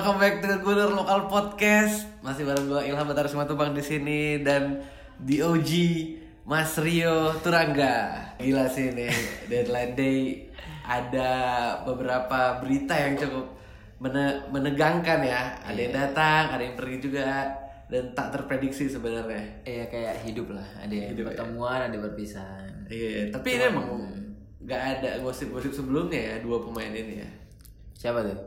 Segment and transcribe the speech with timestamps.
[0.00, 2.08] Welcome back to Gunur Lokal Podcast.
[2.24, 4.80] Masih bareng gue Ilham Batar Simatupang di sini dan
[5.20, 5.68] DOG
[6.48, 8.16] Mas Rio Turangga.
[8.40, 9.12] Gila sih ini
[9.44, 10.48] deadline day
[10.88, 11.28] ada
[11.84, 13.52] beberapa berita yang cukup
[14.00, 15.60] mene- menegangkan ya.
[15.68, 17.52] Ada yang datang, ada yang pergi juga
[17.92, 19.68] dan tak terprediksi sebenarnya.
[19.68, 21.44] Iya kayak hidup lah, ada yang Hidup, ya.
[21.44, 22.88] pertemuan, ada perpisahan.
[22.88, 24.00] Iya, tapi ini emang
[24.64, 27.28] nggak ada gosip-gosip sebelumnya ya dua pemain ini ya.
[28.00, 28.40] Siapa tuh?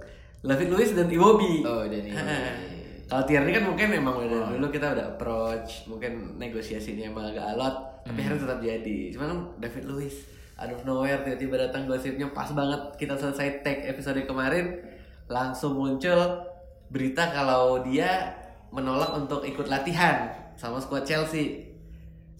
[0.44, 1.64] David Luiz dan Iwobi.
[1.64, 2.36] Oh, dan Iwobi.
[3.10, 7.46] Kalau Tierney kan mungkin memang udah dari dulu kita udah approach, mungkin negosiasinya emang agak
[7.56, 8.98] alot, tapi akhirnya tetap jadi.
[9.14, 10.16] Cuman kan David Luiz
[10.58, 14.82] out of nowhere tiba-tiba datang gosipnya pas banget kita selesai tag episode kemarin
[15.26, 16.46] langsung muncul
[16.94, 18.34] berita kalau dia
[18.70, 21.70] menolak untuk ikut latihan sama skuad Chelsea.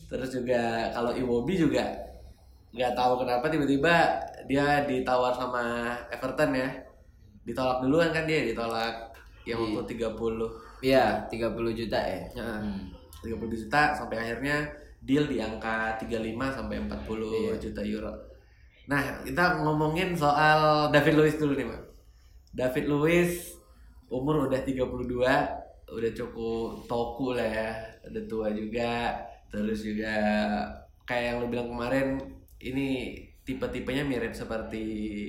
[0.10, 1.86] Terus juga kalau Iwobi juga
[2.74, 4.18] nggak tahu kenapa tiba-tiba
[4.50, 6.70] dia ditawar sama Everton ya
[7.44, 9.12] ditolak duluan kan dia ditolak
[9.44, 10.12] yang waktu 30
[10.84, 12.20] Iya, 30 juta ya.
[12.36, 12.60] ya,
[13.24, 14.68] 30 juta sampai akhirnya
[15.00, 18.12] deal di angka 35 sampai 40 juta euro.
[18.92, 21.82] Nah, kita ngomongin soal David Luiz dulu nih, Mak.
[22.52, 23.56] David Luiz
[24.12, 27.72] umur udah 32, udah cukup toku lah ya,
[28.12, 29.24] udah tua juga.
[29.48, 30.16] Terus juga
[31.08, 32.08] kayak yang lu bilang kemarin
[32.60, 34.84] ini tipe-tipenya mirip seperti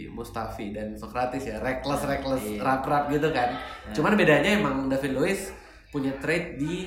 [0.06, 3.58] Mustafi dan Socrates ya, reckless reckless rap-rap gitu kan.
[3.90, 5.50] Cuman bedanya emang David Luiz
[5.90, 6.86] punya trait di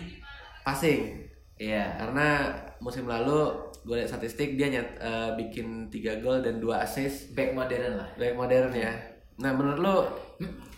[0.63, 1.27] passing.
[1.59, 1.99] Iya.
[1.99, 3.51] Karena musim lalu
[3.83, 8.09] gue lihat statistik dia nyat, eh, bikin 3 gol dan 2 assist Back modern lah.
[8.15, 8.91] baik modern ya.
[9.37, 9.95] Nah, menurut lo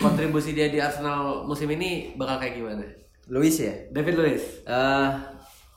[0.01, 2.85] kontribusi dia di Arsenal musim ini bakal kayak gimana?
[3.29, 3.71] Luis ya?
[3.93, 4.43] David Luiz.
[4.65, 5.09] Eh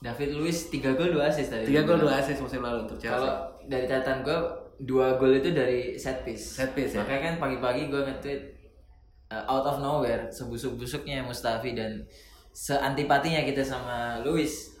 [0.03, 1.63] David Luis 3 gol 2 assist tadi.
[1.71, 3.15] 3 gol 2 assist musim lalu untuk Chelsea.
[3.15, 3.33] Kalau
[3.71, 4.39] dari catatan gue
[4.79, 6.57] dua gol itu dari set piece.
[6.57, 7.03] Set piece, ya?
[7.03, 8.41] Makanya kan pagi-pagi gue nge-tweet
[9.29, 12.05] uh, out of nowhere sebusuk-busuknya Mustafi dan
[12.53, 14.73] seantipatinya kita sama Luis.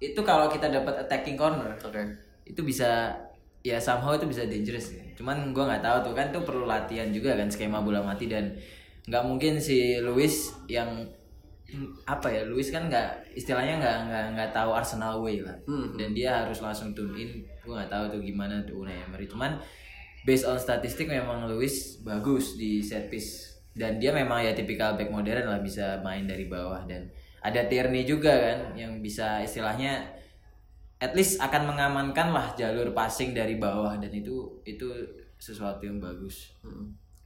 [0.00, 2.00] Itu kalau kita dapat attacking corner, Oke.
[2.48, 3.12] itu bisa
[3.60, 5.04] ya somehow itu bisa dangerous ya.
[5.20, 8.56] cuman gue nggak tahu tuh kan tuh perlu latihan juga kan skema bola mati dan
[9.04, 11.04] nggak mungkin si Luis yang
[12.06, 15.54] apa ya Luis kan nggak istilahnya nggak nggak nggak tahu Arsenal way lah.
[15.66, 15.94] Hmm.
[15.94, 17.30] dan dia harus langsung tune in.
[17.62, 19.30] Gue nggak tahu tuh gimana tuh Unai Emery.
[19.30, 19.58] Cuman
[20.26, 23.62] based on statistik memang Luis bagus di set piece.
[23.70, 26.82] Dan dia memang ya tipikal back modern lah bisa main dari bawah.
[26.84, 27.06] Dan
[27.40, 30.04] ada Tierney juga kan yang bisa istilahnya
[31.00, 33.94] at least akan mengamankan lah jalur passing dari bawah.
[33.96, 34.90] Dan itu itu
[35.40, 36.52] sesuatu yang bagus.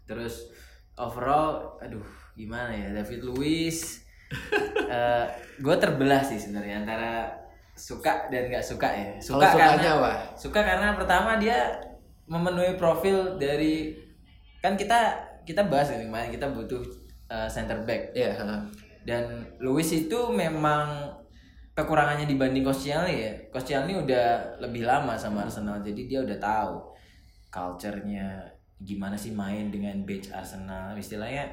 [0.04, 0.52] Terus
[0.94, 2.04] overall, aduh
[2.38, 2.88] gimana ya?
[2.94, 4.03] David Luiz,
[5.58, 7.30] gue terbelah sih sebenarnya antara
[7.74, 9.08] suka dan nggak suka ya.
[9.18, 10.12] Suka sukanya karena apa?
[10.38, 11.58] suka karena pertama dia
[12.30, 13.92] memenuhi profil dari
[14.62, 15.12] kan kita
[15.44, 16.80] kita bahas ini kemarin kita butuh
[17.28, 18.60] uh, center back Iya, heeh.
[19.04, 19.24] dan
[19.60, 21.12] Luis itu memang
[21.74, 23.32] kekurangannya dibanding Koscielny ya.
[23.52, 26.74] Koscielny udah lebih lama sama Arsenal jadi dia udah tahu
[27.50, 28.40] culture-nya
[28.80, 30.94] gimana sih main dengan badge Arsenal.
[30.96, 31.50] Istilahnya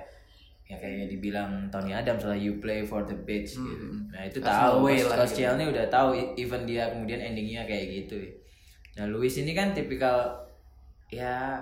[0.72, 3.88] ya kayak dibilang Tony Adams lah you play for the badge gitu.
[4.08, 4.88] Nah, itu Arsenal tahu.
[4.88, 8.24] way lah Koscielny udah tahu even dia kemudian endingnya kayak gitu.
[8.96, 10.32] Nah, Luis ini kan tipikal
[11.12, 11.60] ya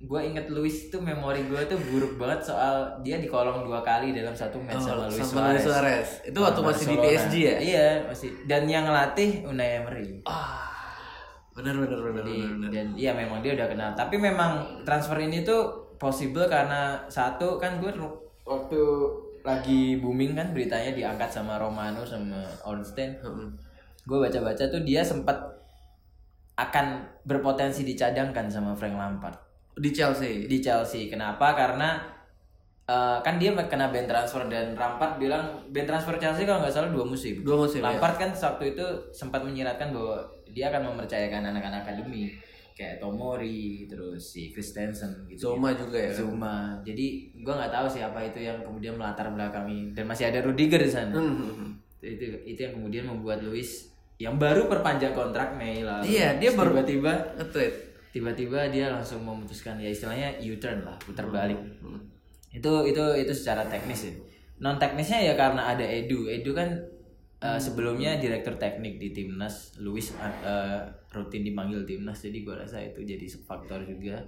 [0.00, 4.32] gue inget Luis itu memori gue tuh buruk banget soal dia dikolong dua kali dalam
[4.32, 5.60] satu match Oh, sama Luis sama Suarez.
[5.60, 6.08] Suarez.
[6.32, 6.96] Itu waktu masih di.
[6.96, 7.56] PSG ya?
[7.60, 8.32] Iya masih.
[8.48, 10.24] Dan yang ngelatih Unai Emery.
[10.24, 10.72] Ah.
[11.52, 12.24] Benar benar benar.
[12.24, 12.70] benar.
[12.72, 13.92] dan iya memang dia udah kenal.
[13.92, 17.92] Tapi memang transfer ini tuh possible karena satu kan gue
[18.50, 18.82] waktu
[19.46, 23.14] lagi booming kan beritanya diangkat sama Romano sama Ornstein.
[23.22, 23.48] Heeh.
[24.02, 25.38] Gue baca-baca tuh dia sempat
[26.58, 29.38] akan berpotensi dicadangkan sama Frank Lampard
[29.78, 30.44] Di Chelsea.
[30.50, 31.08] di Chelsea.
[31.08, 31.56] Kenapa?
[31.56, 31.96] Karena
[32.84, 36.90] eh, kan dia kena ban transfer dan Lampard bilang ban transfer Chelsea kalau nggak salah
[36.92, 37.40] dua musim.
[37.40, 37.94] Dua musim, ya.
[37.94, 40.20] Lampard kan waktu itu sempat menyiratkan bahwa
[40.50, 42.34] dia akan mempercayakan anak-anak akademi
[42.80, 45.52] kayak Tomori, terus si Christensen gitu.
[45.52, 46.08] Zuma juga ya.
[46.10, 46.80] Zuma.
[46.80, 47.06] Jadi
[47.38, 51.12] gua nggak tahu siapa itu yang kemudian melatar belakangi dan masih ada Rudiger di sana.
[51.12, 51.76] Hmm.
[52.00, 56.08] Itu itu yang kemudian membuat Luis yang baru perpanjang kontrak Mei lalu.
[56.10, 57.72] Iya, dia baru- tiba-tiba Nge-tweet.
[58.10, 62.00] tiba-tiba dia langsung memutuskan ya istilahnya U-turn lah putar balik Hmm.
[62.50, 64.12] itu itu itu secara teknis ya
[64.58, 66.68] non teknisnya ya karena ada Edu Edu kan
[67.38, 73.02] uh, sebelumnya direktur teknik di timnas Luis uh, rutin dipanggil timnas jadi gua rasa itu
[73.02, 74.22] jadi faktor juga.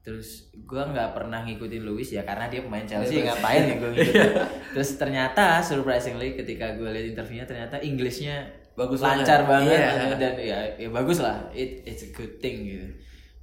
[0.00, 4.32] Terus gua nggak pernah ngikutin Luis ya karena dia pemain Chelsea ngapain ya gue ngikutin?
[4.72, 8.48] Terus ternyata surprisingly ketika gue lihat interviewnya ternyata Inggrisnya
[8.80, 9.76] Bagus lancar banget.
[9.76, 10.16] banget Iya.
[10.16, 11.36] dan ya ya bagus lah.
[11.52, 12.88] It it's a good thing gitu.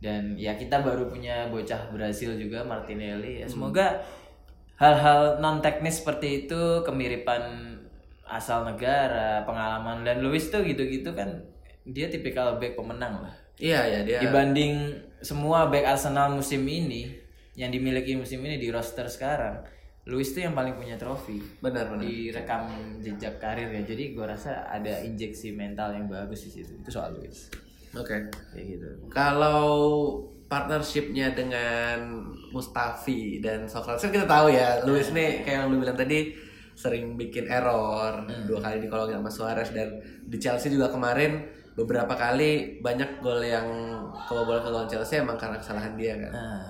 [0.02, 3.42] Dan ya kita baru punya bocah Brasil juga Martinelli.
[3.42, 4.02] Ya semoga
[4.82, 7.74] hal-hal non teknis seperti itu kemiripan
[8.28, 11.38] asal negara pengalaman dan Luis tuh gitu-gitu kan
[11.88, 13.36] dia tipikal back pemenang lah.
[13.58, 14.20] Iya ya dia.
[14.22, 14.94] dibanding
[15.24, 17.10] semua back Arsenal musim ini
[17.58, 19.66] yang dimiliki musim ini di roster sekarang
[20.08, 22.00] Luis tuh yang paling punya trofi Benar benar.
[22.00, 22.64] di rekam
[23.04, 23.84] jejak karir ya.
[23.84, 26.80] Jadi gua rasa ada injeksi mental yang bagus di situ.
[26.80, 27.52] Itu soal Luis.
[27.92, 28.32] Oke.
[28.56, 28.88] kayak gitu.
[29.12, 29.68] Kalau
[30.48, 32.24] partnershipnya dengan
[32.56, 36.32] Mustafi dan Socrates kan kita tahu ya, Luis nih kayak yang lu bilang tadi
[36.78, 41.42] sering bikin error dua kali dikolongin sama Suarez dan di Chelsea juga kemarin
[41.78, 43.68] beberapa kali banyak gol yang
[44.26, 46.32] kebobolan ke gawang Chelsea emang karena kesalahan dia kan.
[46.34, 46.68] nah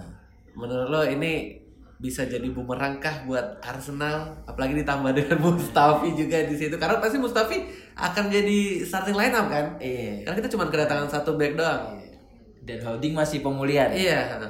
[0.58, 1.54] Menurut lo ini
[1.98, 4.34] bisa jadi bumerang kah buat Arsenal?
[4.44, 6.76] Apalagi ditambah dengan Mustafi juga di situ.
[6.76, 7.58] Karena pasti Mustafi
[7.94, 9.66] akan jadi starting line up kan?
[9.78, 10.26] Iya.
[10.26, 12.02] Karena kita cuma kedatangan satu back doang.
[12.66, 13.94] Dan holding masih pemulihan.
[13.94, 14.42] Iya.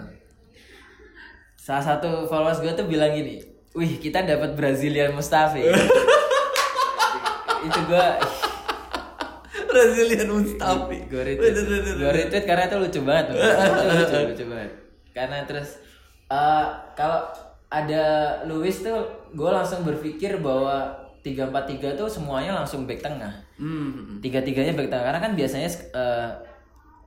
[1.60, 5.62] Salah satu followers gue tuh bilang gini wih kita dapat Brazilian Mustafi.
[7.68, 8.06] Itu gue
[9.78, 10.98] Brazilian Mustafi.
[11.06, 11.54] Gue retweet.
[11.94, 13.46] Gue retweet karena itu lucu banget lucu,
[13.86, 14.72] lucu, lucu banget.
[15.12, 15.70] Karena terus
[16.28, 17.22] eh, kalau
[17.68, 18.04] ada
[18.44, 18.98] Luis tuh
[19.30, 20.90] gue langsung berpikir bahwa
[21.20, 23.34] tiga empat tiga tuh semuanya langsung back tengah.
[23.58, 24.18] Hmm.
[24.20, 25.06] tiga tiganya back tengah.
[25.06, 26.30] Karena kan biasanya eh,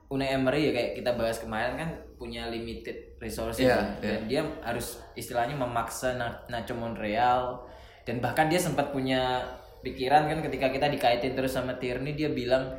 [0.07, 1.87] Unai Emery ya kayak kita bahas kemarin kan
[2.19, 4.11] punya limited resources Iya, ya.
[4.11, 7.63] dan dia harus istilahnya memaksa Na- Nacho Monreal.
[8.03, 9.39] Dan bahkan dia sempat punya
[9.81, 12.73] pikiran kan ketika kita dikaitin terus sama Tierney dia bilang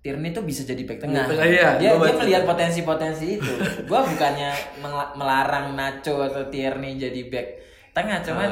[0.00, 1.28] Tierney tuh bisa jadi back tengah.
[1.28, 1.76] Tengah, iya.
[1.76, 3.52] Dia dia melihat potensi-potensi itu.
[3.84, 4.80] gua bukannya
[5.12, 7.46] melarang Nacho atau Tierney jadi back
[7.92, 8.48] tengah, cuman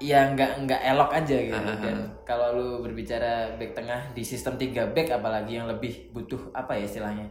[0.00, 1.60] ya nggak nggak elok aja gitu.
[1.84, 6.72] Dan kalau lu berbicara back tengah di sistem 3 back apalagi yang lebih butuh apa
[6.80, 7.28] ya istilahnya?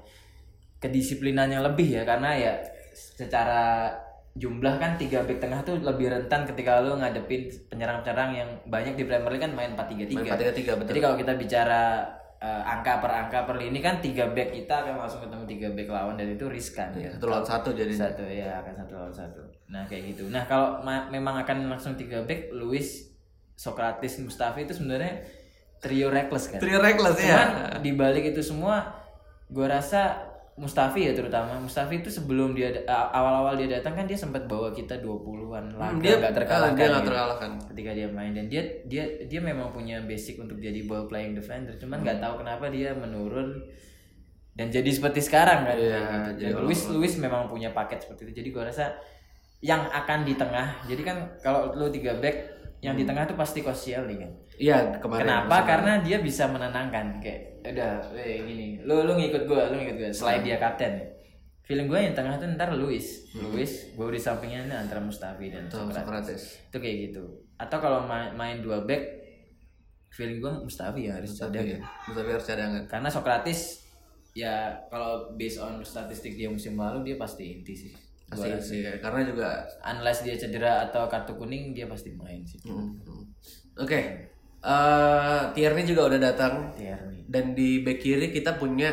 [0.86, 2.54] kedisiplinan yang lebih ya karena ya
[2.94, 3.90] secara
[4.36, 9.04] jumlah kan tiga back tengah tuh lebih rentan ketika lu ngadepin penyerang-penyerang yang banyak di
[9.04, 10.12] Premier League kan main 4-3-3.
[10.12, 10.90] Main 4-3-3, betul.
[10.92, 11.82] Jadi kalau kita bicara
[12.38, 15.88] eh, angka per angka per lini kan tiga back kita akan langsung ketemu tiga back
[15.88, 17.16] lawan dan itu riskan ya.
[17.16, 19.42] satu lawan satu jadi Satu ya akan satu lawan satu.
[19.72, 20.28] Nah kayak gitu.
[20.28, 23.08] Nah kalau ma- memang akan langsung tiga back, Luis,
[23.56, 25.24] Socrates, Mustafi itu sebenarnya
[25.80, 26.60] trio reckless kan.
[26.60, 27.48] trio reckless ya Cuman
[27.80, 29.00] di balik itu semua,
[29.48, 34.48] gue rasa Mustafi ya terutama Mustafi itu sebelum dia awal-awal dia datang kan dia sempat
[34.48, 36.80] bawa kita 20-an laga Hmm, dia nggak terkalahkan.
[36.80, 37.08] dia gitu.
[37.12, 41.36] terkalahkan Ketika dia main dan dia dia dia memang punya basic untuk jadi ball playing
[41.36, 43.52] defender, cuman nggak tahu kenapa dia menurun
[44.56, 45.76] dan jadi seperti sekarang kan.
[45.76, 46.00] Kayak
[46.40, 46.40] gitu.
[46.40, 48.40] jadi Luis Luis memang punya paket seperti itu.
[48.40, 48.96] Jadi gue rasa
[49.60, 50.88] yang akan di tengah.
[50.88, 54.32] Jadi kan kalau lu tiga back yang di tengah tuh pasti Koscielny kan.
[54.60, 55.58] Iya kemarin Kenapa?
[55.68, 60.10] Karena dia bisa menenangkan kayak udah, eh gini, lu lu ngikut gua, lu ngikut gua.
[60.14, 61.16] Selain dia kapten.
[61.66, 65.66] Feeling gue yang tengah tuh ntar Luis, Luis, gue di sampingnya ini antara Mustafi dan
[65.66, 65.98] Tuh, Socrates.
[65.98, 67.24] Socrates Itu kayak gitu.
[67.58, 69.02] Atau kalau main, main dua back,
[70.14, 71.58] feeling gue Mustafi ya harus ada.
[71.58, 73.82] Iya, Mustafi harus cadangan Karena Socrates
[74.38, 77.92] ya kalau based on statistik dia musim lalu dia pasti inti sih.
[78.30, 78.62] Pasti rasa.
[78.62, 78.94] sih ya.
[79.02, 79.50] karena juga
[79.82, 82.62] Unless dia cedera atau kartu kuning dia pasti main sih.
[82.62, 83.24] Hmm, hmm.
[83.82, 84.00] oke
[84.66, 87.22] Eh, Tierney juga udah datang Tierney.
[87.30, 88.90] dan di back kiri kita punya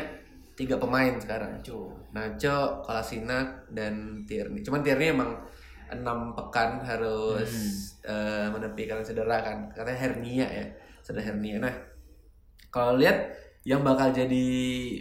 [0.53, 1.97] tiga pemain sekarang Nacho.
[2.13, 4.61] Nacho, Kolasinac, dan Tierney.
[4.61, 5.41] Cuman Tierney emang
[5.89, 7.49] enam pekan harus
[8.05, 9.73] eh, menepi karena cedera kan.
[9.73, 10.67] Katanya hernia ya,
[11.01, 11.57] cedera hernia.
[11.57, 11.73] Nah,
[12.69, 13.33] kalau lihat
[13.65, 14.45] yang bakal jadi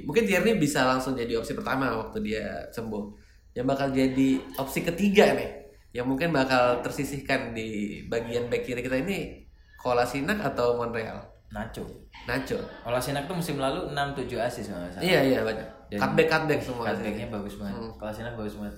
[0.08, 3.12] mungkin Tierney bisa langsung jadi opsi pertama waktu dia sembuh.
[3.52, 5.52] Yang bakal jadi opsi ketiga nih,
[5.92, 9.41] yang mungkin bakal tersisihkan di bagian back kiri kita ini
[9.82, 11.18] Kolasinac atau Monreal.
[11.52, 11.84] Nacho.
[12.24, 12.56] Nacho.
[12.80, 15.04] Kalau Sinak tuh musim lalu 6-7 asis kalau nggak salah.
[15.04, 15.68] Iya iya banyak.
[15.92, 16.86] Cutback cutback semua.
[16.88, 17.76] Cutbacknya bagus banget.
[17.76, 17.92] Hmm.
[18.00, 18.76] Kalau Sinak bagus banget.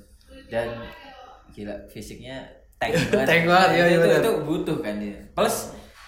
[0.50, 0.68] Dan
[1.52, 2.42] gila fisiknya
[2.82, 3.28] tank banget.
[3.30, 5.20] Tank banget, iya, iya, itu, itu butuh kan dia.
[5.38, 5.56] Plus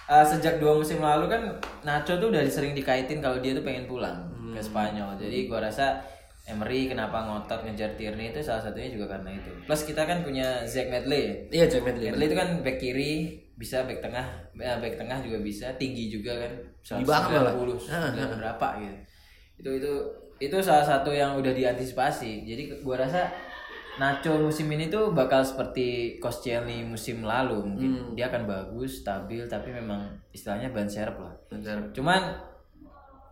[0.06, 1.42] uh, sejak dua musim lalu kan
[1.82, 4.54] Nacho tuh udah sering dikaitin kalau dia tuh pengen pulang Hmm.
[4.54, 5.14] ke Spanyol.
[5.16, 6.02] Jadi gua rasa
[6.46, 9.50] Emery kenapa ngotot ngejar Tierney itu salah satunya juga karena itu.
[9.62, 11.50] Plus kita kan punya Zack Medley.
[11.50, 12.10] Iya, Jack Medley.
[12.10, 13.14] Medley itu kan back kiri,
[13.56, 16.52] bisa back tengah, ya, back tengah juga bisa, tinggi juga kan.
[16.84, 17.52] Tinggi banget malah.
[17.56, 18.96] 190, 9 berapa gitu.
[19.56, 19.92] Itu itu
[20.36, 22.44] itu salah satu yang udah diantisipasi.
[22.44, 23.32] Jadi gua rasa
[23.96, 27.90] Nacho musim ini tuh bakal seperti Koscielny musim lalu mungkin.
[27.96, 28.12] Hmm.
[28.12, 30.04] Dia akan bagus, stabil tapi memang
[30.36, 31.32] istilahnya ban serep lah.
[31.48, 31.80] Bentar.
[31.96, 32.20] Cuman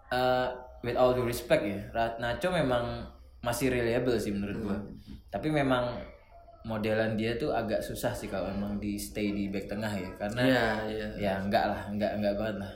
[0.09, 0.49] eh,
[0.81, 1.85] with all due respect ya,
[2.17, 3.05] Nacho memang
[3.45, 4.77] masih reliable sih menurut gua.
[4.81, 4.97] Hmm.
[5.29, 6.01] Tapi memang
[6.65, 10.41] modelan dia tuh agak susah sih kalau emang di stay di back tengah ya, karena
[10.41, 11.09] Iya, iya.
[11.21, 12.73] ya enggak lah, enggak enggak banget lah.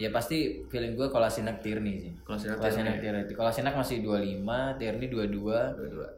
[0.00, 2.12] Ya pasti feeling gua kalau Sinak Tierney sih.
[2.24, 3.28] Kalau Sinak Tierney.
[3.36, 5.76] Kalau Sinak masih 25, Tierney 22.
[5.76, 6.08] Dua-dua.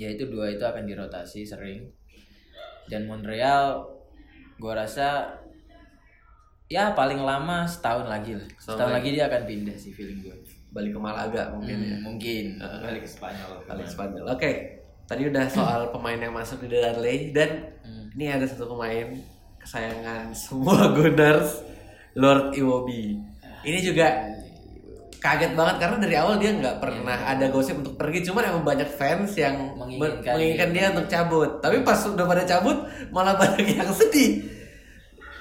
[0.00, 1.84] Ya itu dua itu akan dirotasi sering.
[2.88, 3.84] Dan Montreal
[4.56, 5.36] gua rasa
[6.66, 10.34] ya paling lama setahun lagi lah setahun lagi dia akan pindah sih feeling gue
[10.74, 11.94] balik ke Malaga mungkin ya.
[11.94, 14.24] Hmm, mungkin balik ke Spanyol Balik ke Spanyol.
[14.28, 14.52] Oke.
[15.06, 18.10] Tadi udah soal pemain yang masuk di Darley dan Hmm.
[18.18, 19.14] ini ada satu pemain
[19.62, 21.62] kesayangan semua Gunners,
[22.18, 23.14] Lord Iwobi.
[23.62, 24.10] Ini juga
[25.16, 28.90] kaget banget karena dari awal dia nggak pernah ada gosip untuk pergi, cuman emang banyak
[28.90, 31.50] fans yang Menginginkan menginginkan dia untuk cabut.
[31.62, 32.74] Tapi pas udah pada cabut
[33.14, 34.42] malah banyak yang sedih.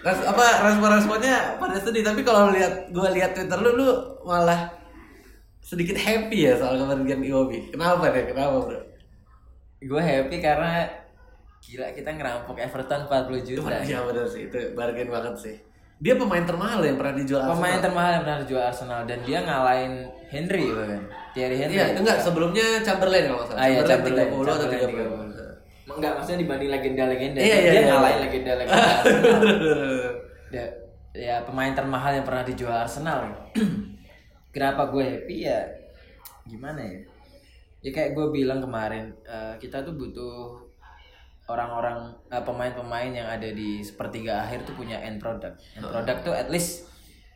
[0.06, 3.90] Res, apa respon-responnya pada sedih tapi kalau lihat gue lihat Twitter lu lu
[4.22, 4.70] malah
[5.66, 7.74] sedikit happy ya soal kepergian Iwobi.
[7.74, 8.30] Kenapa deh?
[8.30, 8.80] Kenapa bro?
[9.86, 10.90] Gue happy karena
[11.62, 13.78] gila kita ngerampok Everton 40 juta.
[13.82, 14.50] Iya benar sih.
[14.50, 15.56] Itu bargain banget sih.
[15.96, 17.86] Dia pemain termahal yang pernah dijual pemain Arsenal.
[17.88, 19.94] termahal yang pernah dijual Arsenal dan dia ngalahin
[20.28, 21.02] Henry bahkan
[21.32, 21.78] Thierry Henry.
[21.80, 23.62] Iya enggak sebelumnya Chamberlain kalau salah.
[23.64, 25.10] Ah, iya, Chamberlain, Chamberlain, 30 atau Chamberlain
[25.86, 25.96] 30.
[25.96, 27.40] Enggak, maksudnya dibanding legenda-legenda.
[27.40, 27.90] Iya, iya, dia iya.
[27.94, 29.42] ngalahin legenda-legenda Arsenal.
[30.52, 30.66] Ya,
[31.16, 33.20] ya pemain termahal yang pernah dijual Arsenal.
[34.54, 35.48] Kenapa gue happy?
[35.48, 35.64] Ya
[36.46, 37.15] gimana ya
[37.86, 40.58] ya kayak gue bilang kemarin eh, kita tuh butuh
[41.46, 45.62] orang-orang eh, pemain-pemain yang ada di sepertiga akhir tuh punya end product.
[45.78, 46.90] End product tuh at least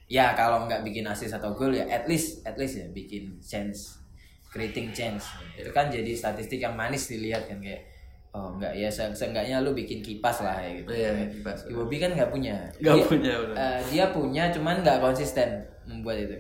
[0.10, 4.01] ya kalau nggak bikin assist atau gol ya at least at least ya bikin chance
[4.50, 5.29] creating chance.
[5.53, 7.86] Itu kan jadi statistik yang manis dilihat kan kayak
[8.34, 10.89] oh nggak ya se seenggaknya lu bikin kipas lah ya gitu.
[10.89, 11.70] Iya, kipas.
[11.70, 12.58] Iwobi kan nggak punya.
[12.82, 16.34] Nggak punya, eh, dia punya cuman nggak konsisten membuat itu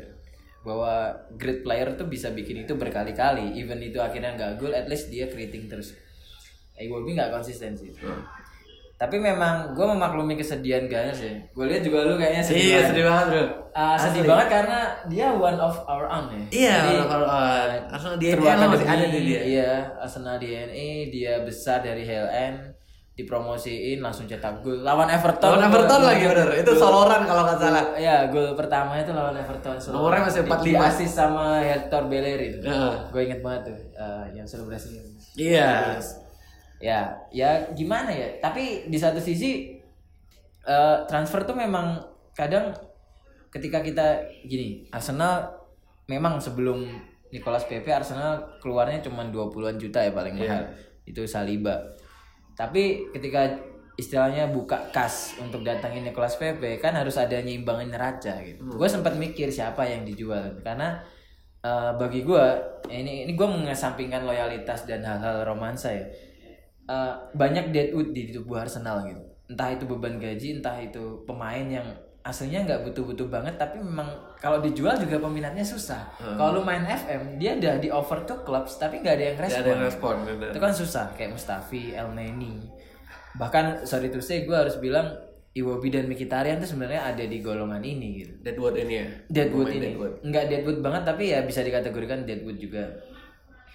[0.69, 0.93] bahwa
[1.33, 5.25] great player tuh bisa bikin itu berkali-kali even itu akhirnya nggak gol at least dia
[5.25, 5.97] creating terus
[6.75, 8.21] Iwobi nggak konsisten sih Hmm.
[8.95, 12.89] tapi memang gue memaklumi kesedihan Gunners ya gue lihat juga lu kayaknya sedih Iya banget.
[12.89, 13.43] sedih banget bro.
[13.71, 18.17] Ah, sedih banget karena dia one of our own ya Iya Jadi, kalau uh, Arsenal
[18.17, 19.39] dia True dia masih ada di dia.
[19.41, 22.53] Iya, Arsenal DNA, dia besar dari HLN,
[23.19, 24.79] dipromosiin langsung cetak gol.
[24.79, 25.59] Lawan Everton.
[25.59, 26.49] Lawan Everton lagi bener.
[26.63, 27.83] Itu soloran kalau nggak salah.
[27.99, 29.75] Iya, gol pertama itu lawan Everton.
[29.75, 30.07] Solo.
[30.07, 30.63] Nomornya masih 45.
[30.63, 32.63] Di assist sama Hector Bellerin.
[32.63, 32.95] Heeh.
[33.11, 34.87] Gue inget banget tuh eh, yang selebrasi.
[35.35, 35.99] Iya.
[36.79, 38.39] Ya, ya gimana ya?
[38.39, 39.75] Tapi di satu sisi
[40.63, 41.99] eh, transfer tuh memang
[42.31, 42.71] kadang
[43.51, 45.59] ketika kita gini, Arsenal
[46.07, 46.87] memang sebelum
[47.35, 50.71] Nicolas Pepe Arsenal keluarnya cuma 20-an juta ya paling mahal.
[51.03, 51.99] Itu Saliba.
[52.59, 53.55] Tapi ketika
[53.95, 58.67] istilahnya buka kas untuk datangin Nicolas Pepe kan harus ada nyimbangin neraca gitu.
[58.67, 60.99] Gue sempat mikir siapa yang dijual karena
[61.63, 62.45] eh, bagi gue
[62.91, 66.07] ini ini gue mengesampingkan loyalitas dan hal-hal romansa ya.
[66.89, 69.23] Eh, banyak deadwood di tubuh Arsenal gitu.
[69.49, 71.87] Entah itu beban gaji, entah itu pemain yang
[72.19, 74.05] aslinya nggak butuh-butuh banget tapi memang
[74.39, 76.03] kalau dijual juga peminatnya susah.
[76.19, 79.59] Kalau lu main FM dia udah di offer tuh clubs tapi nggak ada yang respon.
[79.63, 80.15] ada yang respon.
[80.27, 80.49] bener.
[80.51, 82.67] Itu kan susah kayak Mustafi, El Neni.
[83.39, 85.15] Bahkan sorry to say gue harus bilang
[85.55, 88.33] Iwobi dan Mkhitaryan tuh sebenarnya ada di golongan ini gitu.
[88.45, 89.05] Deadwood ini ya.
[89.27, 89.81] Deadwood ini.
[89.91, 90.13] Deadwood.
[90.21, 92.85] Enggak Deadwood banget tapi ya bisa dikategorikan Deadwood juga.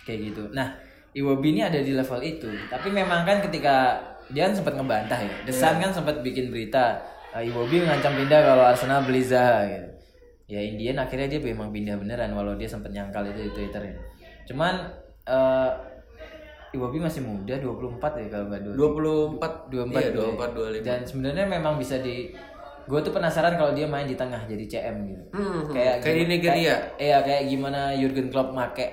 [0.04, 0.42] Kayak gitu.
[0.52, 0.76] Nah,
[1.16, 2.48] Iwobi ini ada di level itu.
[2.70, 3.98] Tapi memang kan ketika
[4.30, 5.34] dia kan sempat ngebantah ya.
[5.44, 7.02] The Sun kan sempat bikin berita
[7.36, 9.88] Iwobi ngancam pindah kalau Arsenal beli Zaha gitu.
[10.46, 13.94] Ya Indian akhirnya dia memang pindah beneran walau dia sempat nyangkal itu di Twitter ya.
[14.44, 14.74] Cuman
[15.24, 15.70] eh
[16.72, 20.74] Iwobi masih muda 24 ya kalau nggak 24 24 24 iya, dua 24 25.
[20.74, 20.80] ya.
[20.84, 22.34] Dan sebenarnya memang bisa di
[22.84, 25.24] gue tuh penasaran kalau dia main di tengah jadi CM gitu.
[25.32, 26.52] Hmm, kayak kayak di gim- Nigeria.
[26.52, 28.86] kayak- Iya, kayak gimana Jurgen Klopp make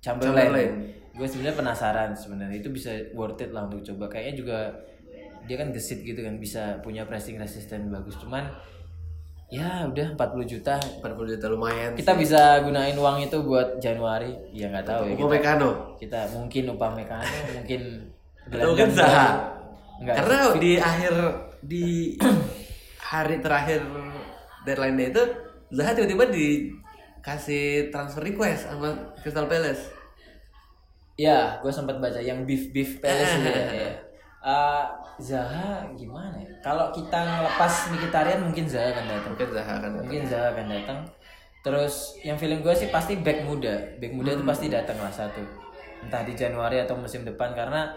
[0.00, 0.32] Chamberlain.
[0.40, 0.72] Chamberlain.
[1.12, 4.08] Gue sebenarnya penasaran sebenarnya itu bisa worth it lah untuk coba.
[4.08, 4.58] Kayaknya juga
[5.48, 8.20] dia kan gesit gitu kan bisa punya pressing resisten bagus.
[8.20, 8.44] Cuman
[9.48, 11.96] ya udah 40 juta 40 juta lumayan.
[11.96, 15.70] kita bisa gunain uang itu buat Januari ya nggak tahu ya kita, Upamecano.
[15.96, 17.24] kita mungkin Upamecano
[17.56, 17.80] mungkin
[18.44, 19.28] Atau mungkin Zaha.
[20.04, 20.14] Enggak.
[20.20, 21.14] Karena di akhir
[21.64, 21.86] di
[23.12, 23.80] hari terakhir
[24.68, 25.24] deadline day itu
[25.72, 29.96] Zaha tiba-tiba dikasih transfer request sama Crystal Palace.
[31.16, 33.68] Ya, gue sempat baca yang beef beef palace itu ya.
[33.74, 33.92] ya.
[35.18, 36.50] Zaha gimana ya?
[36.62, 39.30] Kalau kita ngelepas Mkhitaryan mungkin Zaha akan datang.
[39.34, 39.90] Mungkin Zaha kan.
[39.98, 40.98] Mungkin Zaha akan datang.
[41.58, 43.98] Terus yang feeling gue sih pasti back muda.
[43.98, 45.42] Back muda itu pasti datang lah satu.
[46.06, 47.90] Entah di Januari atau musim depan karena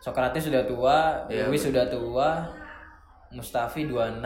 [0.00, 2.42] Socrates sudah tua, Iya, Lewis sudah tua,
[3.30, 4.24] Mustafi 26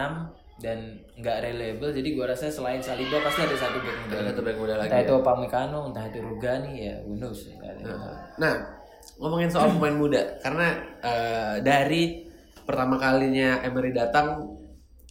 [0.57, 0.79] dan
[1.21, 4.57] nggak reliable jadi gua rasa selain Saliba pasti ada satu back muda Ada satu back
[4.57, 4.89] muda lagi.
[4.89, 8.17] entah itu Upamecano entah itu Rugani ya ada yang tahu.
[8.41, 8.55] Nah,
[9.21, 10.69] ngomongin soal pemain muda, karena
[11.05, 12.26] eh, dari
[12.67, 14.43] pertama kalinya Emery datang,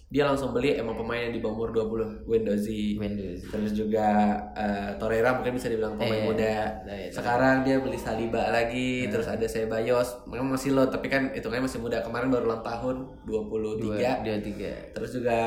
[0.06, 4.94] dia langsung beli emang pemain yang di bawah umur 20 Wendozi Windows terus juga eh,
[4.96, 6.56] Torreira mungkin bisa dibilang pemain Eh, muda.
[6.86, 10.24] nah, iya, sekarang dia beli Saliba lagi terus ada Ceballos.
[10.30, 12.00] Memang masih low tapi kan itu kan masih muda.
[12.00, 12.96] Kemarin baru ulang tahun
[13.26, 14.72] 23 dua dua tiga.
[14.94, 15.40] Terus juga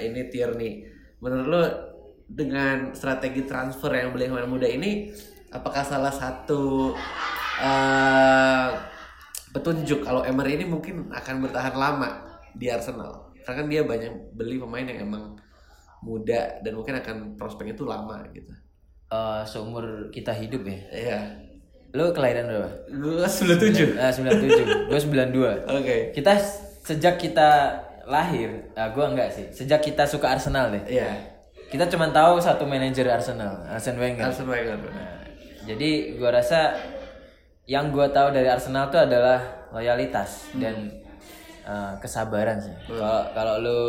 [0.00, 0.72] ini Tierney.
[1.20, 1.62] Menurut lo
[2.26, 5.12] dengan strategi transfer yang beli pemain muda ini
[5.48, 6.90] apakah salah satu
[7.60, 8.68] eh,
[9.58, 12.22] petunjuk kalau Emery ini mungkin akan bertahan lama
[12.54, 13.34] di Arsenal.
[13.42, 15.34] Karena kan dia banyak beli pemain yang emang
[16.06, 18.54] muda dan mungkin akan prospeknya tuh lama gitu.
[19.08, 20.78] Eh, seumur kita hidup ya?
[20.92, 21.20] Iya.
[21.96, 22.70] Lu kelahiran berapa?
[22.92, 25.96] Gue 97 ah 97 gue 92 Oke.
[26.12, 26.36] Kita
[26.84, 29.48] sejak kita lahir ah gue enggak sih.
[29.50, 30.84] Sejak kita suka Arsenal deh.
[30.84, 31.38] Iya.
[31.68, 34.24] Kita cuma tahu satu manajer Arsenal Arsene Wenger.
[34.24, 35.20] Arsene Wenger Nah,
[35.68, 36.72] jadi gua rasa
[37.68, 40.88] yang gua tahu dari Arsenal itu adalah loyalitas dan
[41.62, 42.72] uh, kesabaran sih.
[42.88, 43.80] Kalau kalau lu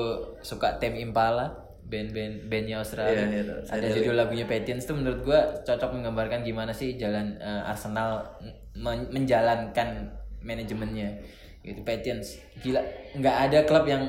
[0.41, 1.47] suka Tem Impala,
[1.81, 3.59] band-band bandnya Australia, Iya, iya, tahu.
[3.71, 8.27] ada judul lagunya Patience tuh menurut gua cocok menggambarkan gimana sih jalan uh, Arsenal
[8.75, 10.11] men- menjalankan
[10.43, 11.15] manajemennya.
[11.59, 12.39] Gitu Patience.
[12.59, 12.83] Gila,
[13.15, 14.03] nggak ada klub yang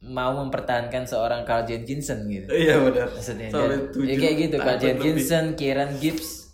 [0.00, 4.76] mau mempertahankan seorang Carl Jenkinson gitu Iya benar maksudnya Dan- tujuh ya kayak gitu lebih.
[4.78, 6.52] Jenkinson, Kieran Gibbs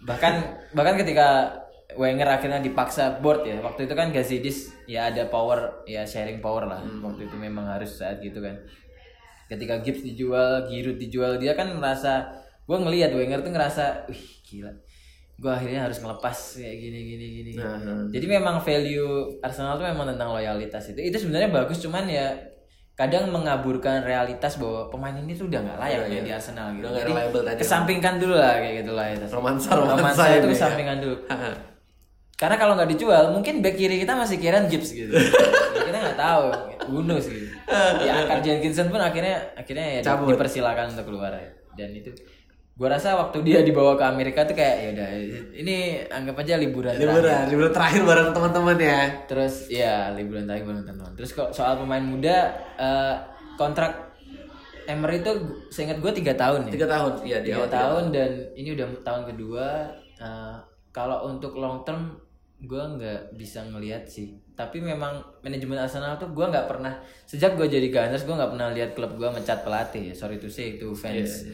[0.00, 0.38] bahkan
[0.72, 1.50] bahkan ketika
[1.94, 3.62] Wenger akhirnya dipaksa board ya.
[3.62, 6.82] Waktu itu kan Gazidis ya ada power ya sharing power lah.
[6.82, 6.98] Hmm.
[7.06, 8.58] waktu itu memang harus saat gitu kan.
[9.46, 12.26] Ketika Gibbs dijual Giroud dijual dia kan merasa
[12.66, 14.74] gue ngelihat Wenger tuh ngerasa wih gila.
[15.38, 18.02] Gue akhirnya harus ngelepas kayak gini gini gini Nah, nah.
[18.10, 20.98] jadi memang value Arsenal tuh memang tentang loyalitas itu.
[20.98, 22.34] Itu sebenarnya bagus cuman ya
[22.98, 26.22] kadang mengaburkan realitas bahwa pemain ini tuh udah nggak layak ya iya.
[26.24, 26.90] di Arsenal gitu.
[26.90, 27.12] Udah jadi
[27.62, 30.42] kesampingkan dulu lah kayak gitu loyalitas Romansa, romansa itu ini.
[30.42, 30.50] ya.
[30.50, 31.16] kesampingkan dulu
[32.36, 35.08] karena kalau nggak dijual mungkin back kiri kita masih Kieran Gibbs gitu.
[35.08, 36.44] Ya, kita nggak tahu
[36.92, 37.46] bunuh sih
[38.04, 40.36] ya akan Jenkinson pun akhirnya akhirnya ya Cabut.
[40.36, 41.34] dipersilakan untuk keluar.
[41.76, 42.12] Dan itu
[42.76, 45.08] gua rasa waktu dia dibawa ke Amerika tuh kayak ya udah
[45.56, 45.76] ini
[46.12, 47.08] anggap aja liburan terakhir.
[47.08, 49.00] liburan liburan terakhir bareng teman-teman ya.
[49.24, 53.16] Terus ya liburan terakhir bareng teman terus kok soal pemain muda eh,
[53.56, 54.04] kontrak
[54.86, 55.32] Emery itu
[55.74, 56.72] seingat gue tiga tahun ya.
[56.78, 58.14] Tiga tahun iya tiga tahun.
[58.14, 59.66] dan ini udah tahun kedua
[60.20, 60.56] eh,
[60.94, 62.25] kalau untuk long term
[62.58, 64.32] gue nggak bisa ngelihat sih.
[64.52, 68.68] Tapi memang manajemen Arsenal tuh gue nggak pernah sejak gue jadi Gunners gue nggak pernah
[68.70, 70.10] lihat klub gue mecat pelatih.
[70.10, 71.44] Ya sorry to say itu fans.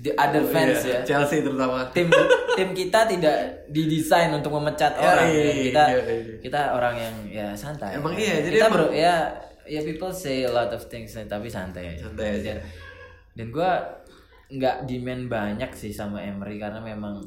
[0.00, 1.00] The other fans Iya, ya.
[1.04, 1.84] Chelsea terutama.
[1.92, 2.08] Tim
[2.52, 3.36] tim kita tidak
[3.68, 5.28] didesain untuk memecat Ya, orang.
[5.28, 5.52] iya, ya.
[5.62, 6.34] kita iya, iya.
[6.40, 7.96] kita orang yang ya santai.
[7.96, 9.14] Emang iya, jadi kita emang- bro ya
[9.66, 11.96] ya people say a lot of things tapi santai.
[11.96, 12.56] Santai aja.
[12.56, 12.64] dan,
[13.34, 13.70] dan gue
[14.48, 17.18] nggak demand banyak sih sama Emery karena memang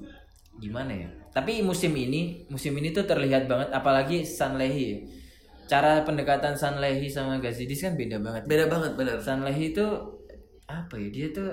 [0.56, 5.08] gimana ya tapi musim ini musim ini tuh terlihat banget apalagi Sanlehi
[5.69, 8.43] cara pendekatan Sanlehi sama Gazidis kan beda banget.
[8.49, 9.86] Beda banget benar Sanlehi itu
[10.67, 11.47] apa ya dia tuh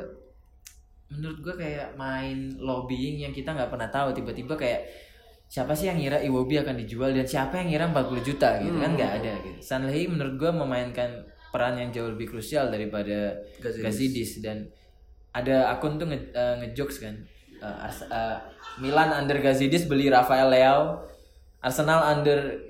[1.13, 4.17] menurut gue kayak main lobbying yang kita nggak pernah tahu.
[4.17, 4.89] Tiba-tiba kayak
[5.47, 8.91] siapa sih yang ngira Iwobi akan dijual dan siapa yang ngira 40 juta gitu kan?
[8.97, 9.59] Nggak ada gitu.
[9.63, 11.23] Sanlehi menurut gue memainkan
[11.53, 13.85] peran yang jauh lebih krusial daripada Gazidis.
[13.85, 14.31] Gazidis.
[14.43, 14.67] Dan
[15.31, 17.15] ada akun tuh nge, eh, ngejokes kan
[17.61, 18.37] Ars- eh,
[18.77, 21.01] Milan under Gazidis beli Rafael Leao.
[21.65, 22.61] Arsenal under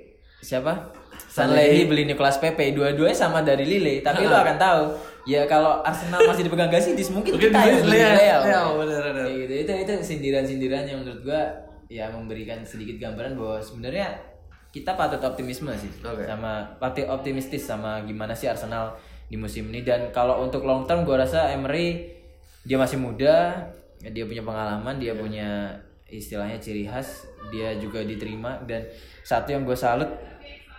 [0.41, 0.95] siapa?
[1.27, 2.73] Sanlehi beli Nicolas Pepe.
[2.73, 4.83] Dua-duanya sama dari Lille tapi lo akan tahu
[5.27, 9.25] ya kalau Arsenal masih dipegang Gazidis mungkin, Mungkin kita yang beli bener, bener.
[9.27, 9.53] Kayak gitu.
[9.67, 11.43] Itu itu sindiran-sindiran yang menurut gua
[11.91, 14.19] ya memberikan sedikit gambaran bahwa sebenarnya
[14.75, 16.27] kita patut optimisme sih Oke.
[16.27, 18.95] sama patut optimistis sama gimana sih Arsenal
[19.27, 19.83] di musim ini.
[19.83, 22.15] Dan kalau untuk long term gua rasa Emery
[22.67, 23.67] dia masih muda
[24.03, 25.75] dia punya pengalaman dia punya
[26.09, 28.59] istilahnya ciri khas dia juga diterima.
[28.61, 28.87] Dan
[29.21, 30.09] satu yang gue salut